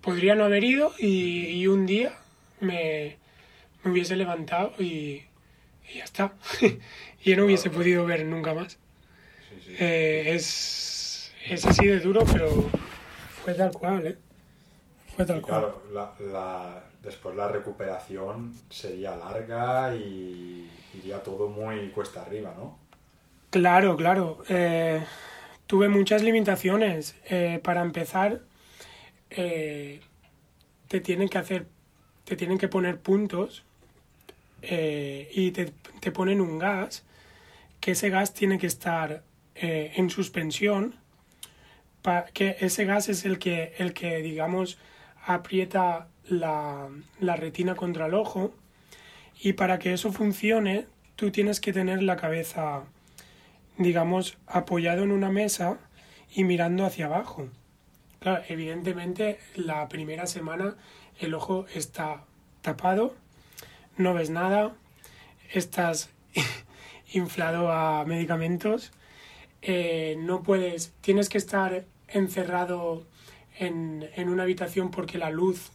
[0.00, 2.12] Podría no haber ido y, y un día
[2.60, 3.16] me,
[3.82, 5.24] me, hubiese levantado y,
[5.88, 6.32] y ya está.
[7.24, 8.78] y no hubiese podido ver nunca más.
[9.50, 9.76] Sí, sí.
[9.78, 12.48] Eh, es, es así de duro, pero
[13.42, 14.16] fue tal cual, ¿eh?
[15.16, 15.60] Fue tal cual.
[15.60, 22.78] Claro, la, la, después la recuperación sería larga y iría todo muy cuesta arriba, ¿no?
[23.50, 24.44] Claro, claro.
[24.48, 25.02] Eh,
[25.68, 27.14] tuve muchas limitaciones.
[27.26, 28.40] Eh, para empezar,
[29.30, 30.00] eh,
[30.88, 31.66] te tienen que hacer,
[32.24, 33.62] te tienen que poner puntos
[34.62, 37.04] eh, y te, te, ponen un gas,
[37.80, 39.22] que ese gas tiene que estar
[39.60, 40.94] en suspensión,
[42.02, 44.78] pa, que ese gas es el que, el que digamos,
[45.26, 46.88] aprieta la,
[47.18, 48.54] la retina contra el ojo
[49.40, 52.84] y para que eso funcione, tú tienes que tener la cabeza
[53.78, 55.78] digamos, apoyado en una mesa
[56.34, 57.48] y mirando hacia abajo.
[58.20, 60.76] Claro, evidentemente la primera semana
[61.20, 62.24] el ojo está
[62.62, 63.14] tapado,
[63.96, 64.74] no ves nada,
[65.52, 66.10] estás
[67.12, 68.92] inflado a medicamentos,
[69.62, 73.04] eh, no puedes, tienes que estar encerrado
[73.58, 75.70] en, en, una habitación porque la luz,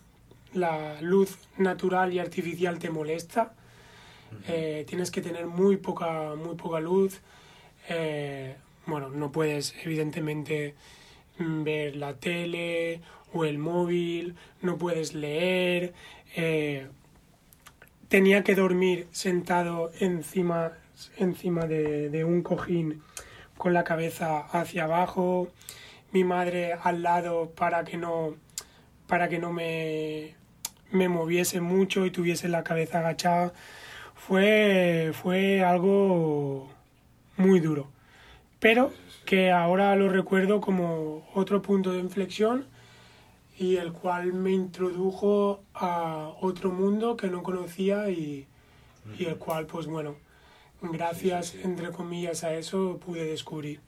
[0.53, 3.53] la luz natural y artificial te molesta,
[4.47, 7.21] eh, tienes que tener muy poca, muy poca luz,
[7.89, 8.55] eh,
[8.85, 10.75] bueno, no puedes evidentemente
[11.37, 13.01] ver la tele
[13.33, 15.93] o el móvil, no puedes leer.
[16.35, 16.87] Eh,
[18.07, 20.73] tenía que dormir sentado encima,
[21.17, 23.01] encima de, de, un cojín
[23.57, 25.49] con la cabeza hacia abajo,
[26.11, 28.35] mi madre al lado para que no,
[29.07, 30.35] para que no me,
[30.91, 33.53] me moviese mucho y tuviese la cabeza agachada.
[34.15, 36.72] Fue, fue algo
[37.37, 37.87] muy duro.
[38.59, 38.91] Pero
[39.25, 42.67] que ahora lo recuerdo como otro punto de inflexión
[43.57, 48.47] y el cual me introdujo a otro mundo que no conocía y,
[49.17, 50.15] y el cual, pues bueno,
[50.81, 51.67] gracias, sí, sí, sí.
[51.67, 53.79] entre comillas, a eso pude descubrir.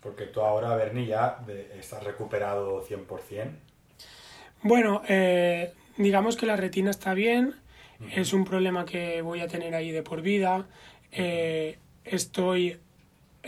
[0.00, 1.44] Porque tú ahora, Bernie, ya
[1.78, 3.50] estás recuperado 100%.
[4.62, 7.54] Bueno, eh, digamos que la retina está bien,
[8.00, 8.20] uh -huh.
[8.20, 10.66] es un problema que voy a tener ahí de por vida.
[11.12, 11.78] Eh,
[12.10, 12.78] estoy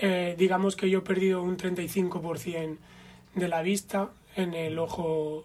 [0.02, 2.78] eh, digamos que yo he perdido un 35%
[3.34, 5.44] de la vista en el ojo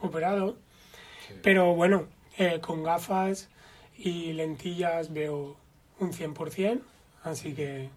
[0.00, 0.56] operado,
[1.26, 1.34] sí.
[1.42, 2.06] pero bueno,
[2.36, 3.48] eh, con gafas
[3.96, 5.56] y lentillas veo
[5.98, 6.80] un 100%,
[7.24, 7.88] así que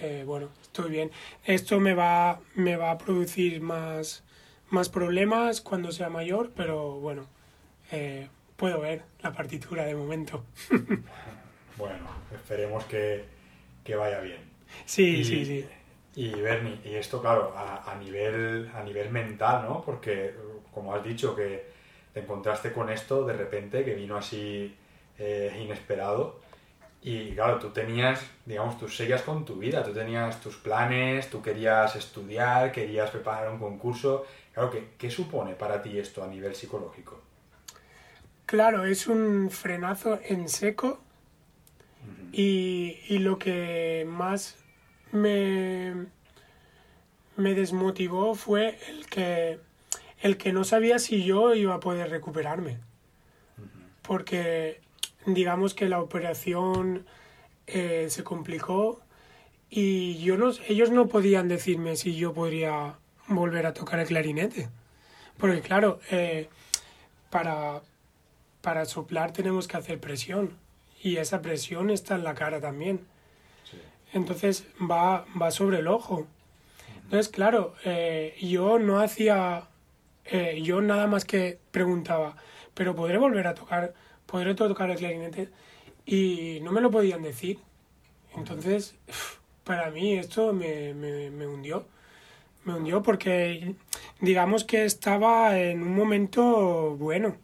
[0.00, 1.10] eh, bueno, estoy bien.
[1.44, 4.24] Esto me va, me va a producir más,
[4.70, 7.26] más problemas cuando sea mayor, pero bueno,
[8.56, 10.44] puedo ver la partitura de momento.
[11.76, 13.24] bueno, esperemos que,
[13.84, 14.40] que vaya bien.
[14.84, 15.66] Sí, y, sí, sí.
[16.14, 19.82] Y Bernie, y esto claro, a, a, nivel, a nivel mental, ¿no?
[19.82, 20.34] Porque
[20.72, 21.66] como has dicho que
[22.12, 24.74] te encontraste con esto de repente, que vino así
[25.18, 26.40] eh, inesperado,
[27.04, 31.42] y claro, tú tenías, digamos, tú seguías con tu vida, tú tenías tus planes, tú
[31.42, 34.24] querías estudiar, querías preparar un concurso.
[34.54, 37.20] Claro, ¿qué, qué supone para ti esto a nivel psicológico?
[38.46, 41.00] Claro, es un frenazo en seco.
[42.32, 44.56] Y, y lo que más
[45.12, 46.06] me,
[47.36, 49.60] me desmotivó fue el que,
[50.20, 52.78] el que no sabía si yo iba a poder recuperarme.
[54.00, 54.80] Porque
[55.26, 57.06] digamos que la operación
[57.66, 59.00] eh, se complicó
[59.70, 62.96] y yo no, ellos no podían decirme si yo podría
[63.28, 64.68] volver a tocar el clarinete.
[65.38, 66.48] Porque claro, eh,
[67.30, 67.82] para,
[68.62, 70.61] para soplar tenemos que hacer presión
[71.02, 73.00] y esa presión está en la cara también.
[74.12, 76.26] entonces va, va sobre el ojo.
[77.04, 79.68] Entonces, claro, eh, yo no hacía,
[80.24, 82.36] eh, yo nada más que preguntaba,
[82.74, 83.94] pero ¿podré volver a tocar?
[84.26, 85.48] ¿Podré tocar el clarinete?
[86.06, 87.58] Y no me lo podían decir.
[88.36, 88.94] Entonces,
[89.64, 91.86] para mí esto me, me, me hundió.
[92.64, 93.74] Me hundió porque
[94.20, 97.36] digamos que estaba en un momento bueno.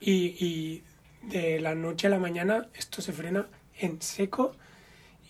[0.00, 0.82] Y, y
[1.28, 3.46] de la noche a la mañana esto se frena
[3.78, 4.54] en seco.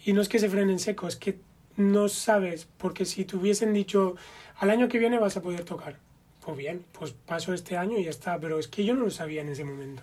[0.05, 1.39] Y no es que se frene en seco, es que
[1.77, 4.17] no sabes, porque si te hubiesen dicho
[4.59, 5.97] al año que viene vas a poder tocar,
[6.45, 9.11] pues bien, pues paso este año y ya está, pero es que yo no lo
[9.11, 10.03] sabía en ese momento.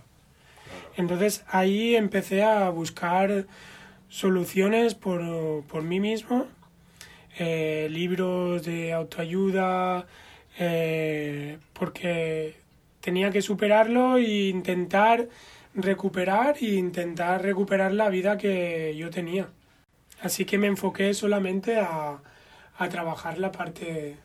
[0.95, 3.47] Entonces ahí empecé a buscar
[4.09, 6.47] soluciones por, por mí mismo,
[7.37, 10.07] eh, libros de autoayuda,
[10.57, 12.55] eh, porque
[13.01, 15.27] tenía que superarlo e intentar
[15.75, 19.49] recuperar e intentar recuperar la vida que yo tenía.
[20.21, 22.21] Así que me enfoqué solamente a,
[22.77, 24.17] a trabajar la parte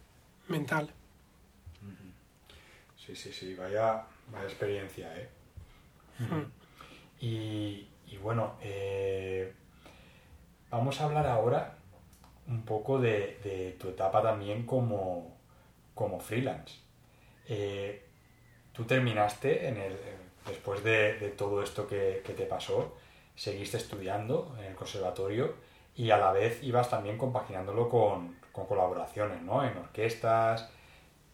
[0.49, 0.91] mental.
[2.97, 5.29] Sí, sí, sí, vaya, vaya experiencia, ¿eh?
[7.21, 9.53] Y, y, bueno, eh,
[10.71, 11.75] vamos a hablar ahora
[12.47, 15.37] un poco de, de tu etapa también como,
[15.95, 16.77] como freelance.
[17.49, 18.05] Eh,
[18.73, 19.97] tú terminaste en el,
[20.47, 22.97] después de, de todo esto que, que, te pasó,
[23.35, 25.55] seguiste estudiando en el conservatorio
[25.95, 29.65] y a la vez ibas también compaginándolo con, con colaboraciones, ¿no?
[29.65, 30.71] En orquestas.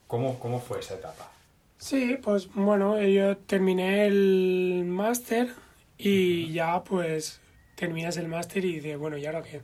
[0.07, 1.31] ¿Cómo, ¿Cómo fue esa etapa?
[1.79, 5.53] Sí, pues bueno, yo terminé el máster
[5.99, 7.41] y ya pues
[7.75, 9.61] terminas el máster y dices, bueno, ¿y ahora qué?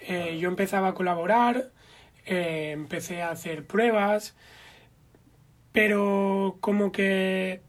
[0.00, 1.70] Eh, yo empezaba a colaborar,
[2.24, 4.34] eh, empecé a hacer pruebas,
[5.72, 7.60] pero como que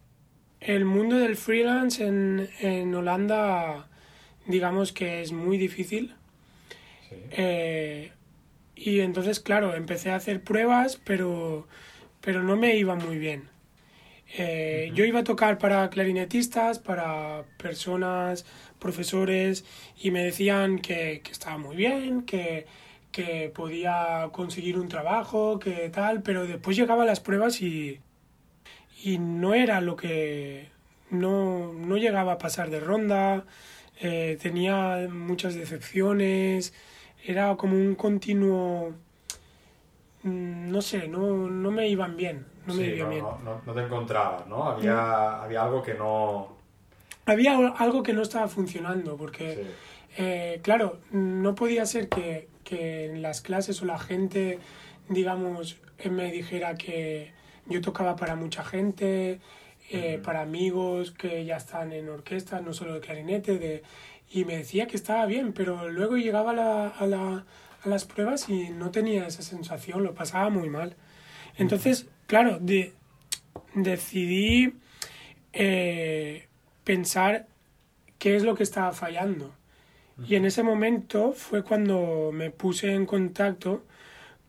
[0.59, 3.87] el mundo del freelance en, en Holanda,
[4.45, 6.15] digamos que es muy difícil.
[7.09, 7.15] Sí.
[7.31, 8.11] Eh,
[8.75, 11.67] y entonces, claro, empecé a hacer pruebas, pero,
[12.21, 13.49] pero no me iba muy bien.
[14.37, 18.45] Eh, yo iba a tocar para clarinetistas, para personas,
[18.77, 19.65] profesores,
[19.97, 22.65] y me decían que, que estaba muy bien, que,
[23.11, 27.99] que podía conseguir un trabajo, que tal, pero después llegaba a las pruebas y,
[29.03, 30.69] y no era lo que...
[31.09, 33.45] No, no llegaba a pasar de ronda,
[34.01, 36.73] eh, tenía muchas decepciones,
[37.25, 38.93] era como un continuo...
[40.23, 43.25] No sé, no, no me iban bien, no me Sí, iban no, bien.
[43.65, 44.63] no, te encontrabas, ¿no?
[44.63, 46.57] Había, había algo que no...
[47.25, 49.61] Había algo que no estaba funcionando, porque, Sí.
[50.17, 54.59] eh, claro, no podía ser que, que en las clases o la gente,
[55.07, 55.77] digamos,
[56.09, 57.31] me dijera que
[57.69, 59.39] yo tocaba para mucha gente,
[59.89, 63.83] eh, para amigos que ya están en orquesta, no solo de clarinete, de,
[64.29, 67.45] y me decía que estaba bien, pero luego llegaba a, la, a, la,
[67.83, 70.95] a las pruebas y no tenía esa sensación, lo pasaba muy mal.
[71.57, 72.93] Entonces, claro, de,
[73.73, 74.73] decidí
[75.53, 76.47] eh,
[76.83, 77.47] pensar
[78.19, 79.53] qué es lo que estaba fallando.
[80.27, 83.83] Y en ese momento fue cuando me puse en contacto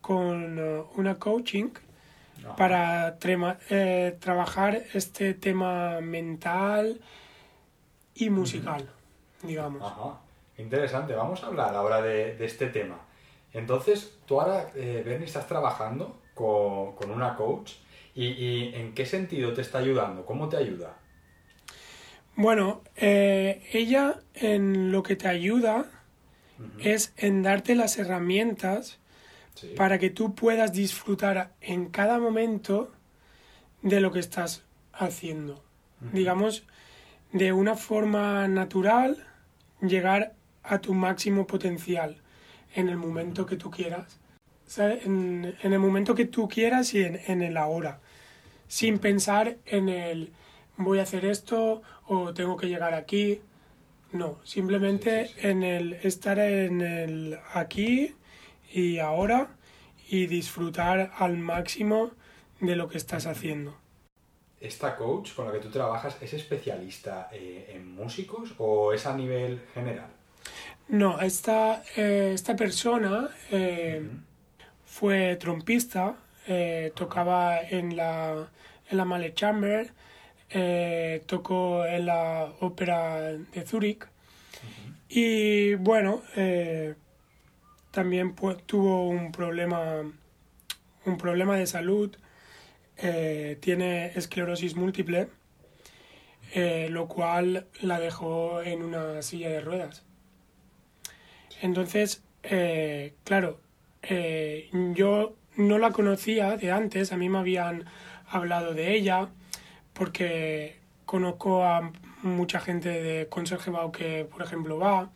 [0.00, 1.68] con eh, una coaching
[2.56, 7.00] Para trema- eh, trabajar este tema mental
[8.14, 8.88] y musical,
[9.42, 9.82] digamos.
[9.82, 10.20] Ajá.
[10.56, 11.14] Interesante.
[11.14, 13.00] Vamos a hablar ahora de, de este tema.
[13.52, 17.74] Entonces, tú ahora, eh, Bernie, estás trabajando con, con una coach
[18.14, 20.26] y, y ¿en qué sentido te está ayudando?
[20.26, 20.96] ¿Cómo te ayuda?
[22.34, 25.86] Bueno, eh, ella en lo que te ayuda
[26.80, 28.98] es en darte las herramientas
[29.60, 29.74] Sí.
[29.76, 32.92] para que tú puedas disfrutar en cada momento
[33.82, 35.62] de lo que estás haciendo.
[36.12, 36.64] Digamos,
[37.32, 39.26] de una forma natural,
[39.80, 42.18] llegar a tu máximo potencial
[42.74, 44.20] en el momento que tú quieras.
[44.76, 48.00] En, en el momento que tú quieras y en, en el ahora.
[48.68, 50.30] Sin pensar en el
[50.76, 53.40] voy a hacer esto o tengo que llegar aquí.
[54.12, 55.46] No, simplemente Sí, sí, sí.
[55.48, 58.14] en el estar en el aquí
[58.72, 59.48] y ahora
[60.08, 62.12] y disfrutar al máximo
[62.60, 63.76] de lo que estás haciendo.
[64.60, 69.14] ¿Esta coach con la que tú trabajas es especialista eh, en músicos o es a
[69.14, 70.08] nivel general?
[70.88, 74.02] No, esta, eh, esta persona eh,
[74.84, 76.16] fue trompista,
[76.94, 78.48] tocaba en la,
[78.90, 79.92] en la Mallet Chamber,
[81.26, 84.06] tocó en la ópera de Zúrich
[85.10, 86.22] y bueno,
[87.98, 89.82] también tuvo un problema,
[91.04, 92.16] un problema de salud,
[92.96, 95.26] eh, tiene esclerosis múltiple,
[96.54, 100.04] eh, lo cual la dejó en una silla de ruedas.
[101.60, 103.58] Entonces, eh, claro,
[104.94, 107.84] yo no la conocía de antes, a mí me habían
[108.28, 109.28] hablado de ella,
[109.92, 111.90] porque conozco a
[112.22, 115.10] mucha gente de Conserje que, por ejemplo, va,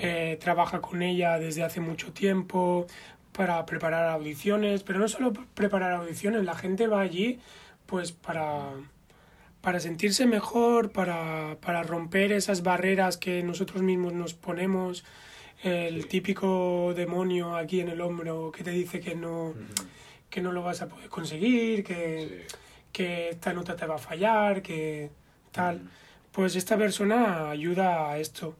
[0.00, 2.86] eh, trabaja con ella desde hace mucho tiempo
[3.32, 7.40] para preparar audiciones, pero no solo preparar audiciones, la gente va allí
[7.86, 8.70] pues para,
[9.60, 15.04] para sentirse mejor, para, para romper esas barreras que nosotros mismos nos ponemos,
[15.62, 19.54] el típico demonio aquí en el hombro que te dice que no,
[20.30, 22.46] que no lo vas a poder conseguir, que,
[22.92, 25.10] que esta nota te va a fallar, que
[25.50, 25.82] tal.
[26.32, 28.56] Pues esta persona ayuda a esto.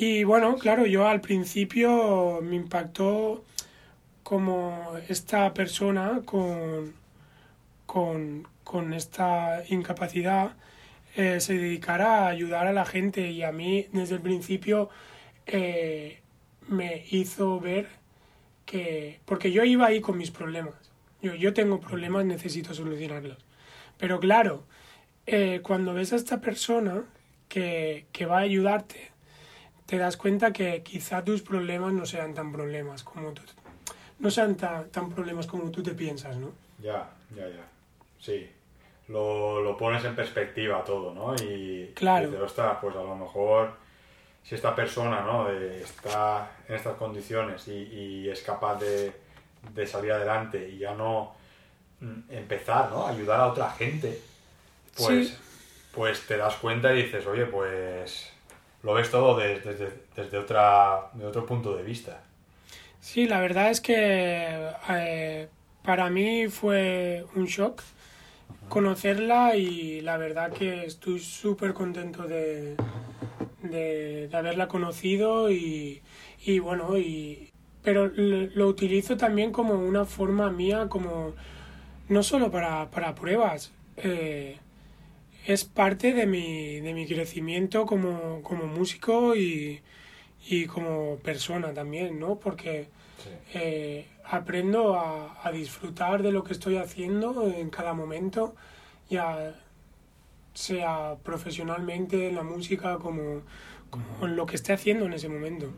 [0.00, 3.44] Y bueno, claro, yo al principio me impactó
[4.22, 6.94] como esta persona con,
[7.84, 10.54] con, esta incapacidad
[11.16, 14.88] eh, se dedicara a ayudar a la gente y a mí desde el principio
[15.46, 16.20] eh,
[16.68, 17.88] me hizo ver
[18.66, 20.92] que, porque yo iba ahí con mis problemas,
[21.22, 23.38] yo, yo tengo problemas, necesito solucionarlos.
[23.96, 24.62] Pero claro,
[25.26, 27.02] eh, cuando ves a esta persona
[27.48, 29.07] que, que va a ayudarte,
[29.88, 33.40] te das cuenta que quizá tus problemas no sean tan problemas como tú,
[34.18, 36.52] no sean tan, tan problemas como tú te piensas, ¿no?
[36.78, 37.64] Ya, ya, ya.
[38.20, 38.50] Sí.
[39.08, 41.34] Lo, lo pones en perspectiva todo, ¿no?
[41.36, 42.30] Y, claro.
[42.30, 43.70] dices, pues a lo mejor
[44.42, 45.48] si esta persona, ¿no?
[45.48, 49.10] está en estas condiciones y, y es capaz de,
[49.74, 51.34] de, salir adelante y ya no
[52.00, 53.06] mm, empezar, ¿no?
[53.06, 54.20] Ayudar a otra gente,
[54.98, 55.38] pues,
[55.94, 58.36] pues te das cuenta y dices, oye, pues
[58.82, 59.74] lo ves todo desde,
[60.14, 62.22] desde, otra, de otro punto de vista.
[63.00, 65.48] Sí, la verdad es que eh,
[65.82, 67.82] para mí fue un shock
[68.68, 72.76] conocerla y la verdad que estoy súper contento de,
[73.62, 76.02] de, haberla conocido y,
[76.44, 77.50] y bueno, y,
[77.82, 81.34] pero lo, utilizo también como una forma mía, como
[82.08, 84.58] no solo para, para pruebas, eh,
[85.48, 89.80] es parte de mi, de mi crecimiento como, como músico y,
[90.46, 92.38] y como persona también, ¿no?
[92.38, 92.88] Porque
[93.54, 98.54] eh, aprendo a, a, disfrutar de lo que estoy haciendo en cada momento,
[99.08, 99.54] ya
[100.52, 103.40] sea profesionalmente en la música como,
[103.88, 105.72] como en lo que esté haciendo en ese momento.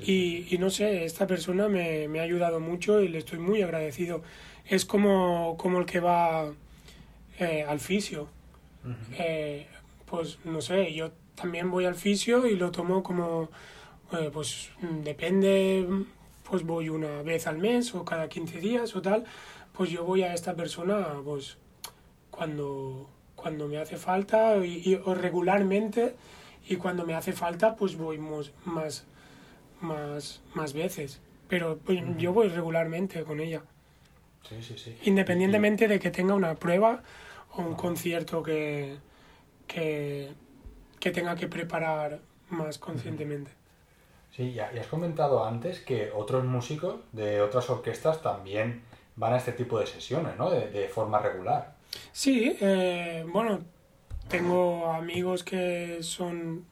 [0.00, 3.60] Y, y, no sé, esta persona me, me, ha ayudado mucho y le estoy muy
[3.60, 4.22] agradecido.
[4.66, 6.52] Es como, como el que va
[7.40, 8.37] eh, al fisio.
[9.18, 9.66] Eh,
[10.06, 13.48] pues no sé, yo también voy al fisio y lo tomo como,
[14.12, 14.70] eh, pues
[15.04, 15.86] depende,
[16.48, 19.24] pues voy una vez al mes o cada 15 días o tal,
[19.72, 21.58] pues yo voy a esta persona pues
[22.30, 26.16] cuando, cuando me hace falta y, o regularmente
[26.68, 28.52] y cuando me hace falta pues voy más,
[29.80, 31.20] más, más veces.
[31.48, 33.62] Pero pues, yo voy regularmente con ella.
[35.04, 37.02] Independientemente de que tenga una prueba
[37.66, 38.96] un concierto que,
[39.66, 40.34] que,
[41.00, 43.50] tenga que preparar más conscientemente.
[44.34, 48.82] Sí, ya, has comentado antes que otros músicos de otras orquestas también
[49.16, 50.50] van a este tipo de sesiones, ¿no?
[50.50, 51.74] De, forma regular.
[52.12, 53.60] Sí, eh, bueno,
[54.28, 56.66] tengo amigos que son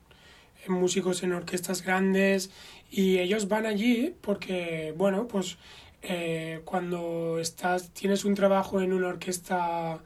[0.68, 2.51] músicos en orquestas grandes
[2.91, 5.59] y ellos van allí porque, bueno, pues
[6.03, 10.01] eh, cuando estás, tienes un trabajo en una orquesta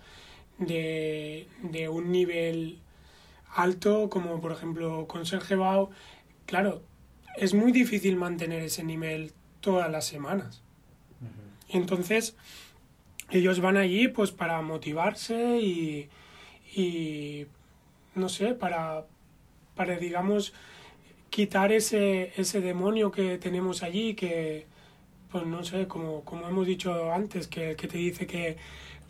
[0.60, 2.78] de, de un nivel
[3.52, 5.90] alto, como por ejemplo con Sergio Bao,
[6.46, 6.82] claro,
[7.36, 10.62] es muy difícil mantener ese nivel todas las semanas.
[11.68, 12.36] Entonces,
[13.30, 16.08] ellos van allí pues para motivarse y,
[16.74, 17.46] y
[18.14, 19.06] no sé, para,
[19.76, 20.52] para digamos,
[21.30, 24.66] quitar ese, ese demonio que tenemos allí, que,
[25.30, 28.56] pues no sé, como, como hemos dicho antes, que, que te dice que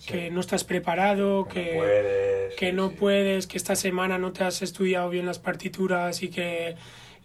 [0.07, 4.45] que no estás preparado, que, no, puedes, que, no puedes, que esta semana no te
[4.45, 6.77] has estudiado bien las partituras y que,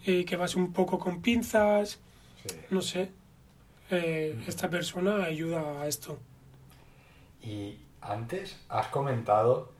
[0.04, 2.00] que vas un poco con pinzas.
[2.70, 3.10] No sé.
[3.90, 6.18] Eh, esta persona ayuda a esto.
[7.42, 9.72] Y antes has comentado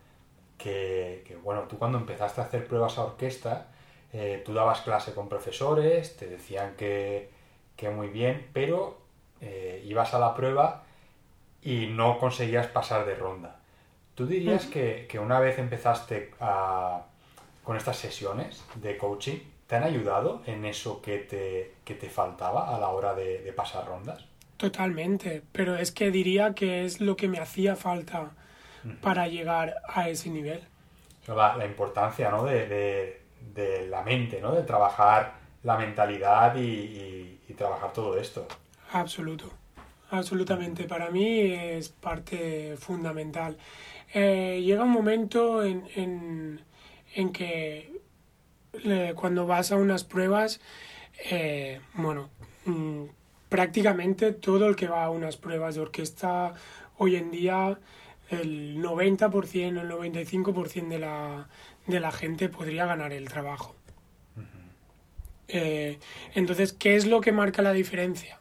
[0.59, 3.69] que, que, bueno, tú cuando empezaste a hacer pruebas a orquesta,
[4.13, 7.31] eh, tú dabas clase con profesores, te decían que,
[7.77, 8.99] que muy bien, pero
[9.41, 10.86] eh, ibas a la prueba
[11.67, 13.57] y no conseguías pasar de ronda.
[14.15, 17.03] ¿Tú dirías que, que, una vez empezaste a,
[17.65, 22.75] con estas sesiones de coaching, te han ayudado en eso que te, que te faltaba
[22.75, 24.25] a la hora de, de, pasar rondas?
[24.57, 28.31] Totalmente, pero es que diría que es lo que me hacía falta
[29.03, 30.63] para llegar a ese nivel.
[31.27, 32.45] La, la importancia ¿no?
[32.45, 34.53] de, de, de, la mente, ¿no?
[34.53, 37.25] de trabajar la mentalidad y,
[37.57, 38.47] trabajar todo esto.
[38.93, 39.51] Absoluto,
[40.11, 40.85] absolutamente.
[40.85, 43.57] Para mí es parte fundamental.
[44.15, 45.85] Eh, llega un momento en,
[47.15, 48.01] en, que
[48.85, 50.61] eh, cuando vas a unas pruebas,
[51.31, 52.31] eh, bueno,
[52.65, 53.05] mm,
[53.49, 56.55] prácticamente todo el que va a unas pruebas de orquesta
[56.99, 57.79] hoy en día,
[58.31, 61.49] el 90%, el 95% de la,
[61.87, 63.75] de la gente podría ganar el trabajo.
[65.49, 65.99] Eh,
[66.35, 68.41] entonces, ¿qué es lo que marca la diferencia?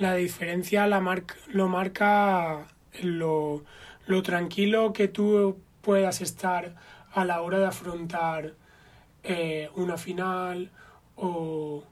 [0.00, 1.02] La diferencia la
[1.48, 2.66] lo marca
[3.02, 3.62] lo,
[4.06, 6.74] lo tranquilo que tú puedas estar
[7.12, 8.54] a la hora de afrontar
[9.22, 10.70] eh, una final
[11.16, 11.84] o,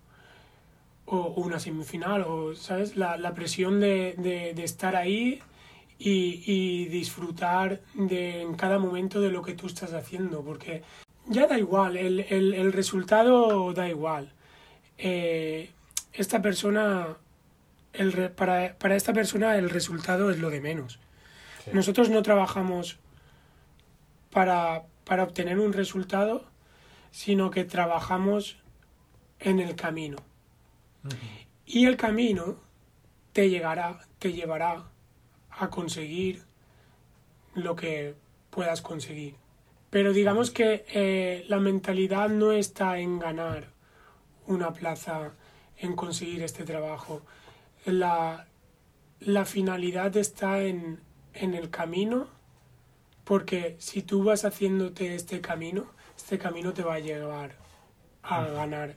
[1.04, 2.96] o, una semifinal, o, ¿sabes?
[2.96, 5.42] La, la presión de, de, estar ahí
[5.98, 10.82] y, y disfrutar de, en cada momento de lo que tú estás haciendo, porque
[11.26, 14.32] ya da igual, el, el, el resultado da igual.
[14.96, 15.68] Eh,
[16.14, 17.18] esta persona,
[17.92, 21.00] el, para, para, esta persona el resultado es lo de menos.
[21.72, 22.98] Nosotros no trabajamos
[24.30, 26.46] para, para obtener un resultado,
[27.10, 28.58] sino que trabajamos
[29.40, 30.18] en el camino.
[31.64, 32.60] Y el camino
[33.32, 34.84] te llegará, te llevará
[35.50, 36.42] a conseguir
[37.54, 38.14] lo que
[38.50, 39.36] puedas conseguir.
[39.90, 43.68] Pero digamos que eh, la mentalidad no está en ganar
[44.46, 45.32] una plaza,
[45.76, 47.22] en conseguir este trabajo.
[47.88, 48.46] La,
[49.20, 51.00] la finalidad está en,
[51.32, 52.26] en el camino,
[53.24, 55.86] porque si tú vas haciéndote este camino,
[56.16, 57.52] este camino te va a llevar
[58.22, 58.96] a ganar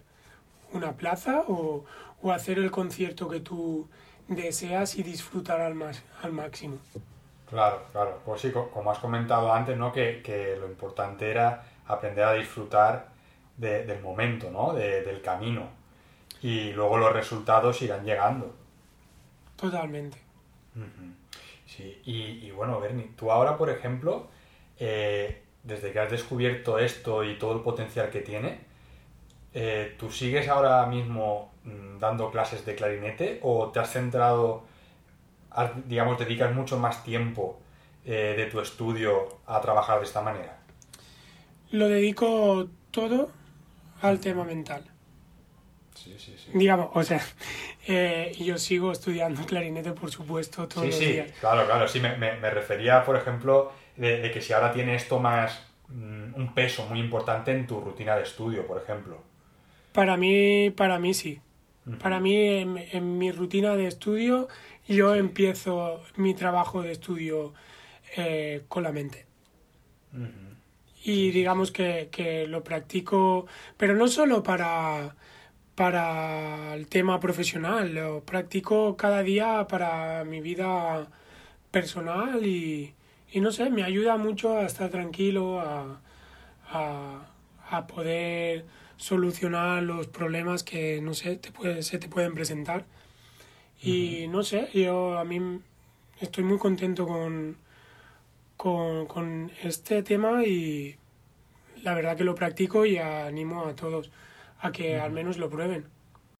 [0.73, 1.85] una plaza o,
[2.21, 3.87] o hacer el concierto que tú
[4.27, 6.77] deseas y disfrutar al, más, al máximo.
[7.49, 8.21] Claro, claro.
[8.25, 9.91] Pues sí, como has comentado antes, ¿no?
[9.91, 13.09] Que, que lo importante era aprender a disfrutar
[13.55, 14.73] de, del momento, ¿no?
[14.73, 15.69] De, del camino.
[16.41, 18.53] Y luego los resultados irán llegando.
[19.61, 20.17] Totalmente.
[21.67, 24.27] Sí, y, y, bueno, Bernie, tú ahora, por ejemplo,
[24.79, 28.59] eh, desde que has descubierto esto y todo el potencial que tiene,
[29.53, 34.63] eh, ¿tú sigues ahora mismo mm, dando clases de clarinete o te has centrado,
[35.85, 37.59] digamos, dedicas mucho más tiempo
[38.05, 40.57] eh, de tu estudio a trabajar de esta manera?
[41.69, 43.29] Lo dedico todo
[44.01, 44.83] al tema mental.
[45.95, 46.57] Sí, sí, sí.
[46.57, 47.21] Digamos, o sea,
[47.87, 51.31] eh, yo sigo estudiando clarinete, por supuesto, todos sí, los sí, días.
[51.39, 51.87] claro, claro.
[51.87, 55.63] Sí, me, me, me refería, por ejemplo, de, de, que si ahora tiene esto más,
[55.87, 59.21] mm, un peso muy importante en tu rutina de estudio, por ejemplo.
[59.93, 61.41] Para mí, para mí sí.
[61.85, 61.97] Uh -huh.
[61.97, 64.47] Para mí, en, en, mi rutina de estudio,
[64.87, 65.19] yo sí.
[65.19, 67.53] empiezo mi trabajo de estudio
[68.15, 69.25] eh, con la mente.
[70.13, 70.51] Uh -huh.
[71.03, 75.15] Y digamos que, que, lo practico, pero no solo para,
[75.75, 81.07] para el tema profesional, lo practico cada día para mi vida
[81.71, 82.93] personal y,
[83.31, 86.01] y no sé, me ayuda mucho a estar tranquilo, a,
[86.69, 87.25] a,
[87.69, 88.65] a poder
[88.97, 92.85] solucionar los problemas que, no sé, te puede, se te pueden presentar.
[93.81, 95.61] Y no sé, yo a mí
[96.19, 97.57] estoy muy contento con,
[98.57, 100.97] con, con, este tema y
[101.81, 104.11] la verdad que lo practico y animo a todos
[104.61, 105.85] a que al menos lo prueben.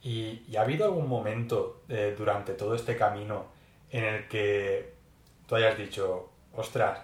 [0.01, 3.46] ¿Y, y ha habido algún momento eh, durante todo este camino
[3.91, 4.93] en el que
[5.47, 7.00] tú hayas dicho, ostras,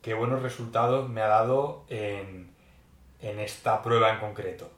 [0.00, 2.50] qué buenos resultados me ha dado en,
[3.20, 4.70] en esta prueba en concreto?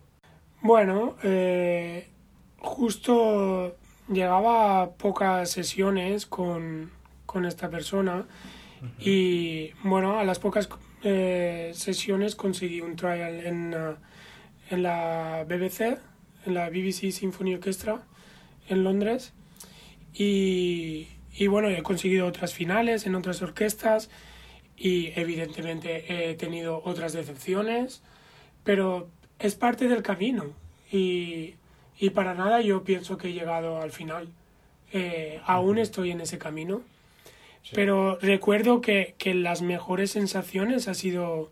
[0.60, 2.08] Bueno, eh,
[2.58, 3.76] justo
[4.08, 6.90] llegaba a pocas sesiones con,
[7.26, 8.26] con esta persona
[8.82, 8.90] uh -huh.
[8.98, 10.68] y bueno, a las pocas
[11.02, 13.74] eh, sesiones conseguí un trial en,
[14.70, 15.98] en la BBC,
[16.46, 18.02] en la BBC Symphony Orchestra
[18.68, 19.32] en Londres
[20.14, 24.10] y, y bueno, he conseguido otras finales en otras orquestas
[24.76, 28.02] y evidentemente he tenido otras decepciones,
[28.64, 29.08] pero
[29.38, 30.46] es parte del camino
[30.90, 31.54] y,
[31.98, 34.28] y para nada yo pienso que he llegado al final.
[34.92, 36.82] Eh, aún estoy en ese camino,
[37.62, 37.72] sí.
[37.74, 41.50] pero recuerdo que, que, las mejores sensaciones ha sido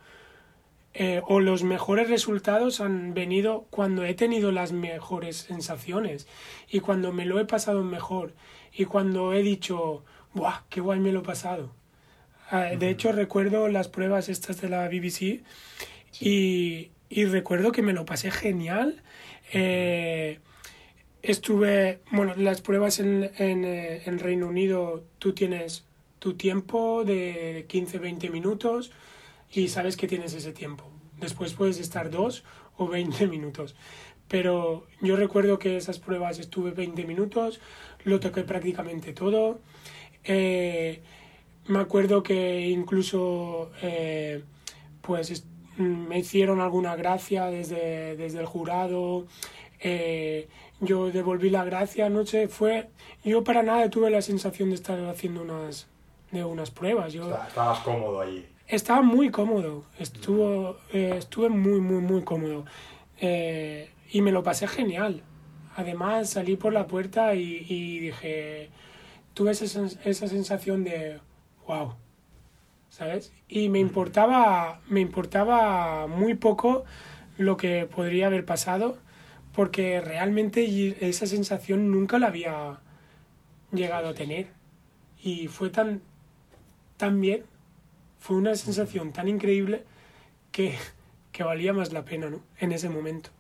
[0.95, 6.27] eh, o los mejores resultados han venido cuando he tenido las mejores sensaciones.
[6.69, 8.35] Y cuando me lo he pasado mejor.
[8.73, 10.05] Y cuando he dicho,
[10.35, 11.75] ¡buah, qué guay me lo he pasado!
[12.51, 15.43] Uh, de hecho, recuerdo las pruebas estas de la BBC
[16.21, 19.03] y, y recuerdo que me lo pasé genial.
[19.53, 20.39] Eh,
[21.23, 25.85] estuve, bueno, las pruebas en, en, eh, en, Reino Unido, tú tienes
[26.19, 28.93] tu tiempo de 15-20 minutos
[29.53, 30.85] y sabes que tienes ese tiempo.
[31.19, 32.45] Después puedes estar dos
[32.77, 33.75] o 20 minutos.
[34.29, 37.61] pero yo recuerdo que esas pruebas estuve 20 minutos,
[38.05, 39.61] lo toqué prácticamente todo.
[40.25, 41.03] Eh,
[41.67, 44.43] me acuerdo que incluso eh,
[45.03, 45.45] pues
[45.77, 49.27] me hicieron alguna gracia desde, desde el jurado.
[49.81, 50.49] Eh,
[50.81, 52.89] yo devolví la gracia, no sé, fue...
[53.25, 55.87] Yo para nada tuve la sensación de estar haciendo unas,
[56.31, 57.13] de unas pruebas.
[57.13, 58.45] Yo, Estabas cómodo allí.
[58.67, 62.65] Estaba muy cómodo, estuvo, estuve muy, muy, muy cómodo.
[63.21, 65.23] y me lo pasé genial.
[65.77, 68.71] Además salí por la puerta y, y dije,
[69.35, 71.21] tuve esa, esa sensación de,
[71.67, 71.95] wow,
[72.91, 73.33] ¿sabes?
[73.49, 76.85] Y me importaba, me importaba muy poco
[77.39, 78.99] lo que podría haber pasado,
[79.55, 80.65] porque realmente
[81.09, 82.81] esa sensación nunca la había
[83.73, 84.49] llegado a tener.
[85.23, 86.03] Y fue tan,
[86.97, 87.45] tan bien,
[88.23, 89.83] fue una sensación tan increíble
[90.53, 90.79] que,
[91.33, 92.41] que valía más la pena, ¿no?
[92.57, 93.31] En ese momento.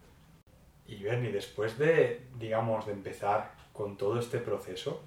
[0.88, 5.00] Y Bernie, después de, digamos, de empezar con todo este proceso,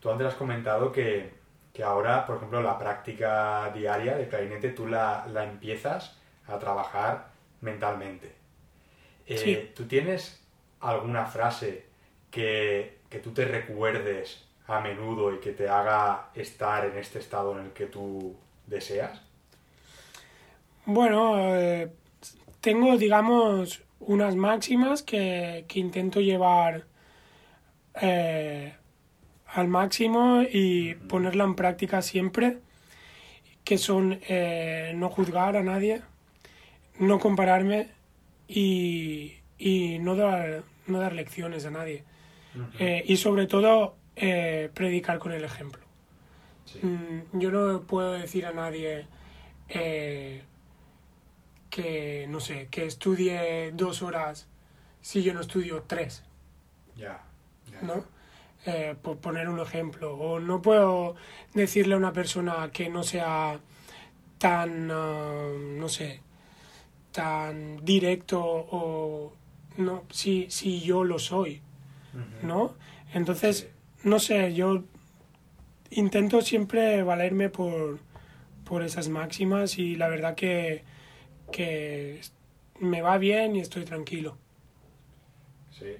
[0.00, 1.30] tú antes has comentado que,
[1.74, 6.16] que ahora, por ejemplo, la práctica diaria de clarinete tú la, la empiezas
[6.46, 8.32] a trabajar mentalmente.
[9.26, 10.42] Eh, ¿Tú tienes
[10.80, 11.84] alguna frase
[12.30, 17.52] que, que, tú te recuerdes a menudo y que te haga estar en este estado
[17.58, 18.36] en el que tú
[18.72, 19.20] deseas?
[20.84, 21.92] Bueno, eh,
[22.60, 26.86] tengo, digamos, unas máximas que, que intento llevar
[28.00, 28.74] eh,
[29.46, 32.58] al máximo y ponerla en práctica siempre,
[33.64, 36.02] que son eh, no juzgar a nadie,
[36.98, 37.88] no compararme
[38.48, 42.04] y, y no, dar, no dar lecciones a nadie.
[42.78, 45.81] Eh, y sobre todo predicar con el ejemplo.
[46.82, 49.06] Mm, yo no puedo decir a nadie
[49.68, 50.42] que,
[52.28, 54.46] no sé, que estudie dos horas
[55.00, 56.24] si yo no estudio tres.
[56.96, 57.24] Ya.
[57.80, 58.04] ¿No?
[58.66, 60.14] Eh, por poner un ejemplo.
[60.14, 61.16] O no puedo
[61.54, 63.58] decirle a una persona que no sea
[64.38, 66.20] tan, ah, no sé,
[67.12, 69.32] tan directo o
[69.76, 71.62] no si, si yo lo soy,
[72.42, 72.74] ¿no?
[73.14, 73.68] Entonces,
[74.04, 74.84] no sé, yo
[75.92, 77.98] intento siempre valerme por,
[78.64, 80.82] por esas máximas y la verdad que
[81.52, 82.20] que
[82.80, 84.36] me va bien y estoy tranquilo.
[85.70, 85.96] Sí,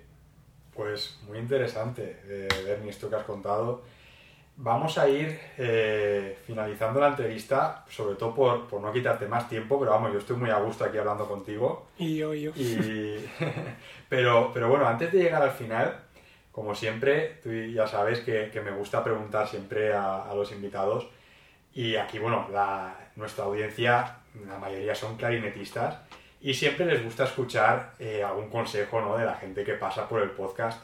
[0.74, 3.84] pues muy interesante, eh, Bernie, esto que has contado.
[4.56, 9.78] Vamos a ir eh, finalizando la entrevista, sobre todo por, por, no quitarte más tiempo,
[9.78, 11.86] pero vamos, yo estoy muy a gusto aquí hablando contigo.
[11.98, 12.50] Y yo, yo.
[12.54, 13.24] Y...
[14.08, 15.96] pero, pero bueno, antes de llegar al final,
[16.52, 21.08] como siempre, tú ya sabes que, que me gusta preguntar siempre a, a, los invitados.
[21.74, 22.46] Y aquí, bueno,
[23.16, 25.98] nuestra audiencia la mayoría son clarinetistas
[26.40, 29.16] y siempre les gusta escuchar eh, algún consejo ¿no?
[29.16, 30.82] de la gente que pasa por el podcast.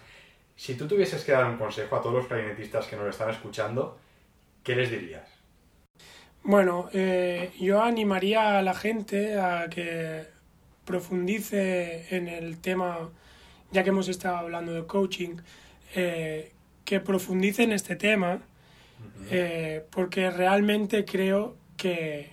[0.54, 3.98] Si tú tuvieses que dar un consejo a todos los clarinetistas que nos están escuchando,
[4.62, 5.28] ¿qué les dirías?
[6.42, 10.26] Bueno, eh, yo animaría a la gente a que
[10.84, 13.10] profundice en el tema,
[13.70, 15.36] ya que hemos estado hablando de coaching,
[15.94, 16.52] eh,
[16.84, 18.40] que profundice en este tema,
[19.90, 22.30] porque realmente creo que,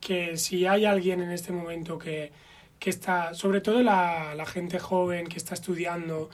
[0.00, 2.32] que si hay alguien en este momento que,
[2.78, 6.30] que está, sobre todo la, la, gente joven que está estudiando,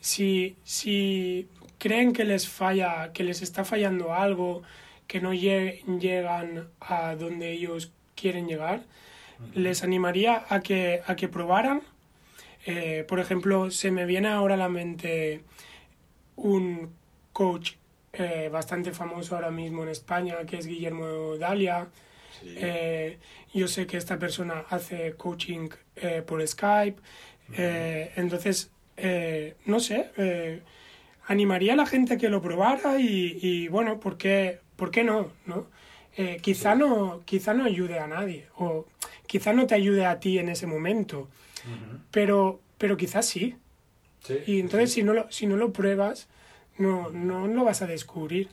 [0.00, 1.48] si, si
[1.78, 4.62] creen que les falla, que les está fallando algo,
[5.06, 8.82] que no llegan a donde ellos quieren llegar,
[9.54, 11.82] les animaría a que, a que probaran.
[12.66, 15.42] Eh, por ejemplo, se me viene ahora a la mente
[16.36, 16.92] un
[17.32, 17.72] coach
[18.18, 21.88] eh, bastante famoso ahora mismo en España, que es Guillermo Dalia,
[22.44, 23.18] eh,
[23.52, 27.00] yo sé que esta persona hace coaching eh, por Skype.
[28.16, 28.70] Entonces,
[29.66, 30.62] no sé,
[31.26, 35.04] animaría a la gente a que lo probara y, y bueno, ¿por qué, ¿por qué
[35.04, 35.30] no?
[35.44, 35.66] ¿no?
[36.40, 38.86] quizá, no, quizá no ayude a nadie o
[39.26, 41.28] quizá no te ayude a ti en ese momento,
[42.10, 43.56] pero, pero quizás sí.
[44.46, 46.28] y entonces si, no lo, si no lo pruebas,
[46.78, 48.48] no, no lo vas a descubrir.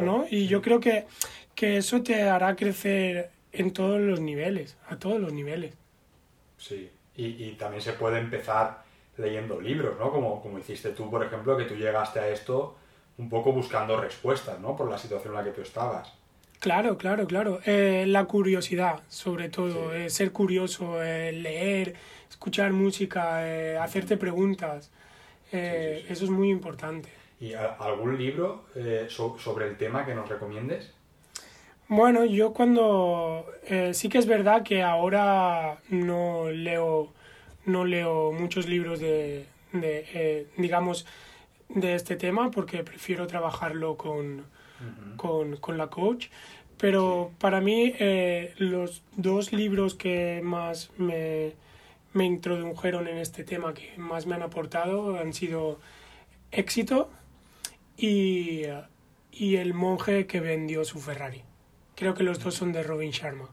[0.00, 0.26] ¿no?
[0.30, 1.06] Y yo creo que,
[1.54, 5.74] que eso te hará crecer en todos los niveles, a todos los niveles.
[6.58, 8.84] Sí, y, y también se puede empezar
[9.16, 10.10] leyendo libros, ¿no?
[10.10, 12.76] Como, como hiciste tú, por ejemplo, que tú llegaste a esto
[13.18, 14.76] un poco buscando respuestas, ¿no?
[14.76, 16.12] Por la situación en la que tú estabas.
[16.60, 17.60] Claro, claro, claro.
[17.64, 21.94] Eh, la curiosidad, sobre todo, eh, ser curioso, eh, leer,
[22.28, 24.90] escuchar música, eh, hacerte preguntas.
[25.50, 27.08] Sí, sí, eso es muy importante.
[27.40, 30.92] ¿Y algún libro eh, so sobre el tema que nos recomiendes?
[31.88, 33.46] Bueno, yo cuando...
[33.92, 37.12] Sí que es verdad que ahora no leo,
[37.64, 41.06] no leo muchos libros de, de eh, digamos,
[41.68, 44.46] de este tema porque prefiero trabajarlo con,
[45.16, 46.28] con, con la coach.
[46.78, 51.54] Pero para mí eh, los dos libros que más me,
[52.12, 55.78] me introdujeron en este tema, que más me han aportado, han sido
[56.50, 57.10] Éxito
[57.96, 58.62] y,
[59.32, 61.42] y El monje que vendió su Ferrari.
[61.94, 63.48] Creo que los dos son de Robin Sharma.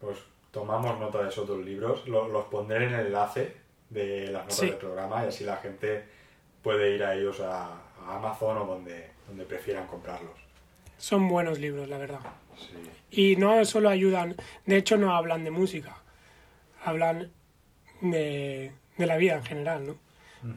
[0.00, 0.18] Pues
[0.50, 3.56] tomamos nota de esos dos libros, los, los pondré en el enlace
[3.90, 4.66] de las notas Sí.
[4.66, 6.04] del programa y así la gente
[6.62, 7.66] puede ir a ellos a,
[8.04, 10.38] a Amazon o donde, donde prefieran comprarlos.
[10.98, 12.20] Son buenos libros, la verdad.
[12.56, 13.32] Sí.
[13.32, 14.36] Y no solo ayudan,
[14.66, 15.96] de hecho no hablan de música,
[16.84, 17.30] hablan
[18.00, 19.98] de, de la vida en general, ¿no?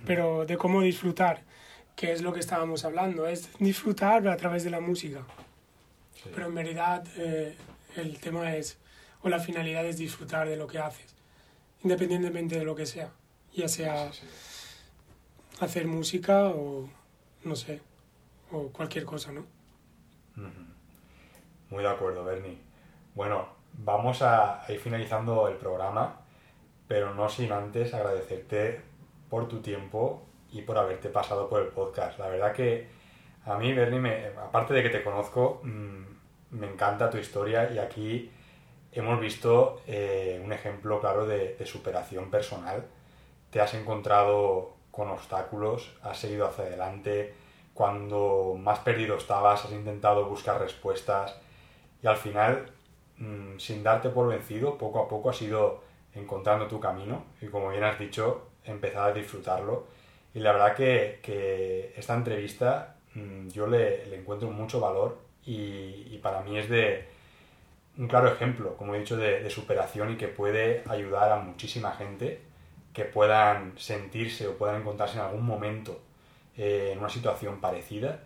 [0.06, 1.44] Pero de cómo disfrutar,
[1.96, 5.22] que es lo que estábamos hablando, es disfrutar a través de la música.
[6.14, 6.30] Sí.
[6.36, 7.56] Pero en realidad eh,
[7.96, 8.78] el tema es,
[9.22, 11.16] o la finalidad es disfrutar de lo que haces,
[11.84, 13.12] independientemente de lo que sea,
[13.54, 14.24] ya sea sí.
[15.62, 16.90] hacer música o,
[17.44, 17.80] no sé,
[18.52, 19.46] o cualquier cosa, ¿no?
[21.70, 22.58] Muy de acuerdo, Bernie.
[23.16, 26.22] Bueno, vamos a ir finalizando el programa,
[26.88, 28.82] pero no sin antes agradecerte
[29.30, 32.18] por tu tiempo y por haberte pasado por el podcast.
[32.20, 32.88] La verdad que
[33.46, 36.04] a mí, Bernie, me- aparte de que te conozco, mm,
[36.52, 38.32] me encanta tu historia y aquí
[38.94, 42.86] hemos visto eh, un ejemplo claro de, de superación personal.
[43.50, 47.34] Te has encontrado con obstáculos, has seguido hacia adelante,
[47.78, 51.36] cuando más perdido estabas has intentado buscar respuestas
[52.02, 52.72] y al final,
[53.20, 55.84] mm, sin darte por vencido, poco a poco has ido
[56.16, 59.86] encontrando tu camino y como bien has dicho, empezar a disfrutarlo.
[60.34, 66.08] Y la verdad que, que esta entrevista mm, yo le, le encuentro mucho valor y,
[66.10, 67.06] y para mí es de
[68.00, 71.92] un claro ejemplo, como he dicho, de, de superación y que puede ayudar a muchísima
[71.92, 72.42] gente
[72.92, 76.07] que puedan sentirse o puedan encontrarse en algún momento
[76.58, 78.20] eh, en una situación parecida.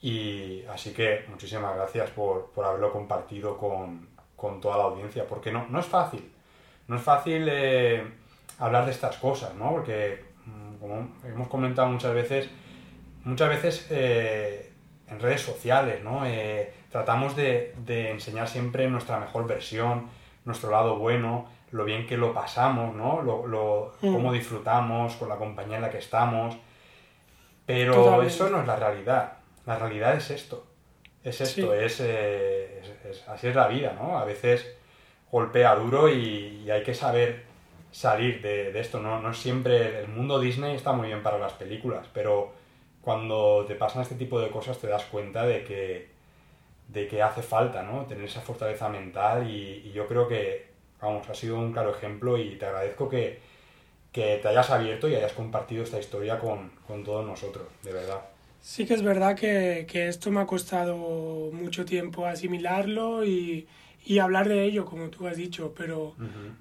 [0.00, 5.50] Y así que muchísimas gracias por, por haberlo compartido con, con toda la audiencia, porque
[5.50, 6.30] no, no es fácil.
[6.86, 8.02] No es fácil eh,
[8.58, 9.72] hablar de estas cosas, ¿no?
[9.72, 12.48] Porque, mm, como hemos comentado muchas veces,
[13.24, 14.72] muchas veces eh,
[15.08, 16.24] en redes sociales, ¿no?
[16.24, 20.06] Eh, tratamos de, de enseñar siempre nuestra mejor versión,
[20.44, 23.20] nuestro lado bueno, lo bien que lo pasamos, ¿no?
[23.22, 24.12] Lo, lo- Mm.
[24.14, 26.56] cómo disfrutamos con la compañía en la que estamos.
[27.68, 28.32] Pero Totalmente.
[28.34, 29.32] eso no es la realidad.
[29.66, 30.66] La realidad es esto.
[31.22, 31.78] Es esto, Sí.
[31.84, 34.18] es, eh, es- es- así es la vida, ¿no?
[34.18, 34.66] A veces
[35.30, 37.44] golpea duro y, y hay que saber
[37.92, 39.00] salir de, de esto.
[39.00, 39.20] ¿no?
[39.20, 42.52] no siempre el mundo Disney está muy bien para las películas, pero
[43.02, 46.08] cuando te pasan este tipo de cosas te das cuenta de que,
[46.88, 48.06] de que hace falta ¿no?
[48.06, 50.68] tener esa fortaleza mental y, y yo creo que,
[51.02, 53.40] vamos, ha sido un claro ejemplo y te agradezco que,
[54.18, 58.20] que te hayas abierto y hayas compartido esta historia con, con todos nosotros, de verdad.
[58.60, 60.96] Sí que es verdad que, que esto me ha costado
[61.52, 63.68] mucho tiempo asimilarlo y,
[64.04, 66.16] y hablar de ello, como tú has dicho, pero,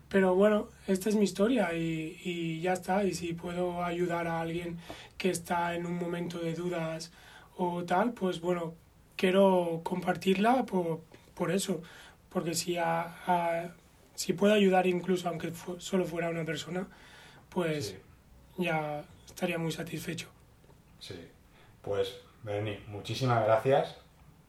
[0.08, 3.04] pero bueno, esta es mi historia y, y ya está.
[3.04, 4.78] Y si puedo ayudar a alguien
[5.18, 7.12] que está en un momento de dudas
[7.58, 8.76] o tal, pues bueno,
[9.16, 11.02] quiero compartirla por,
[11.34, 11.82] por eso.
[12.30, 13.72] Porque si, a- a-
[14.14, 16.88] si puedo ayudar incluso aunque fu- solo fuera una persona,
[17.50, 17.98] pues Sí.
[18.58, 20.28] ya estaría muy satisfecho.
[21.00, 21.16] Sí,
[21.82, 22.14] pues
[22.44, 23.96] Bernie, muchísimas gracias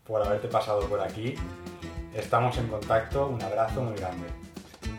[0.06, 1.34] por haberte pasado por aquí.
[2.14, 4.26] Estamos en contacto, un abrazo muy grande.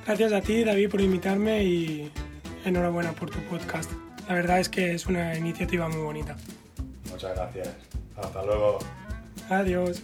[0.06, 2.12] Gracias a ti, David, por invitarme y
[2.66, 3.92] enhorabuena por tu podcast.
[4.28, 6.36] La verdad es que es una iniciativa muy bonita.
[7.12, 7.70] Muchas gracias.
[8.16, 8.80] Hasta luego.
[9.50, 10.04] Adiós.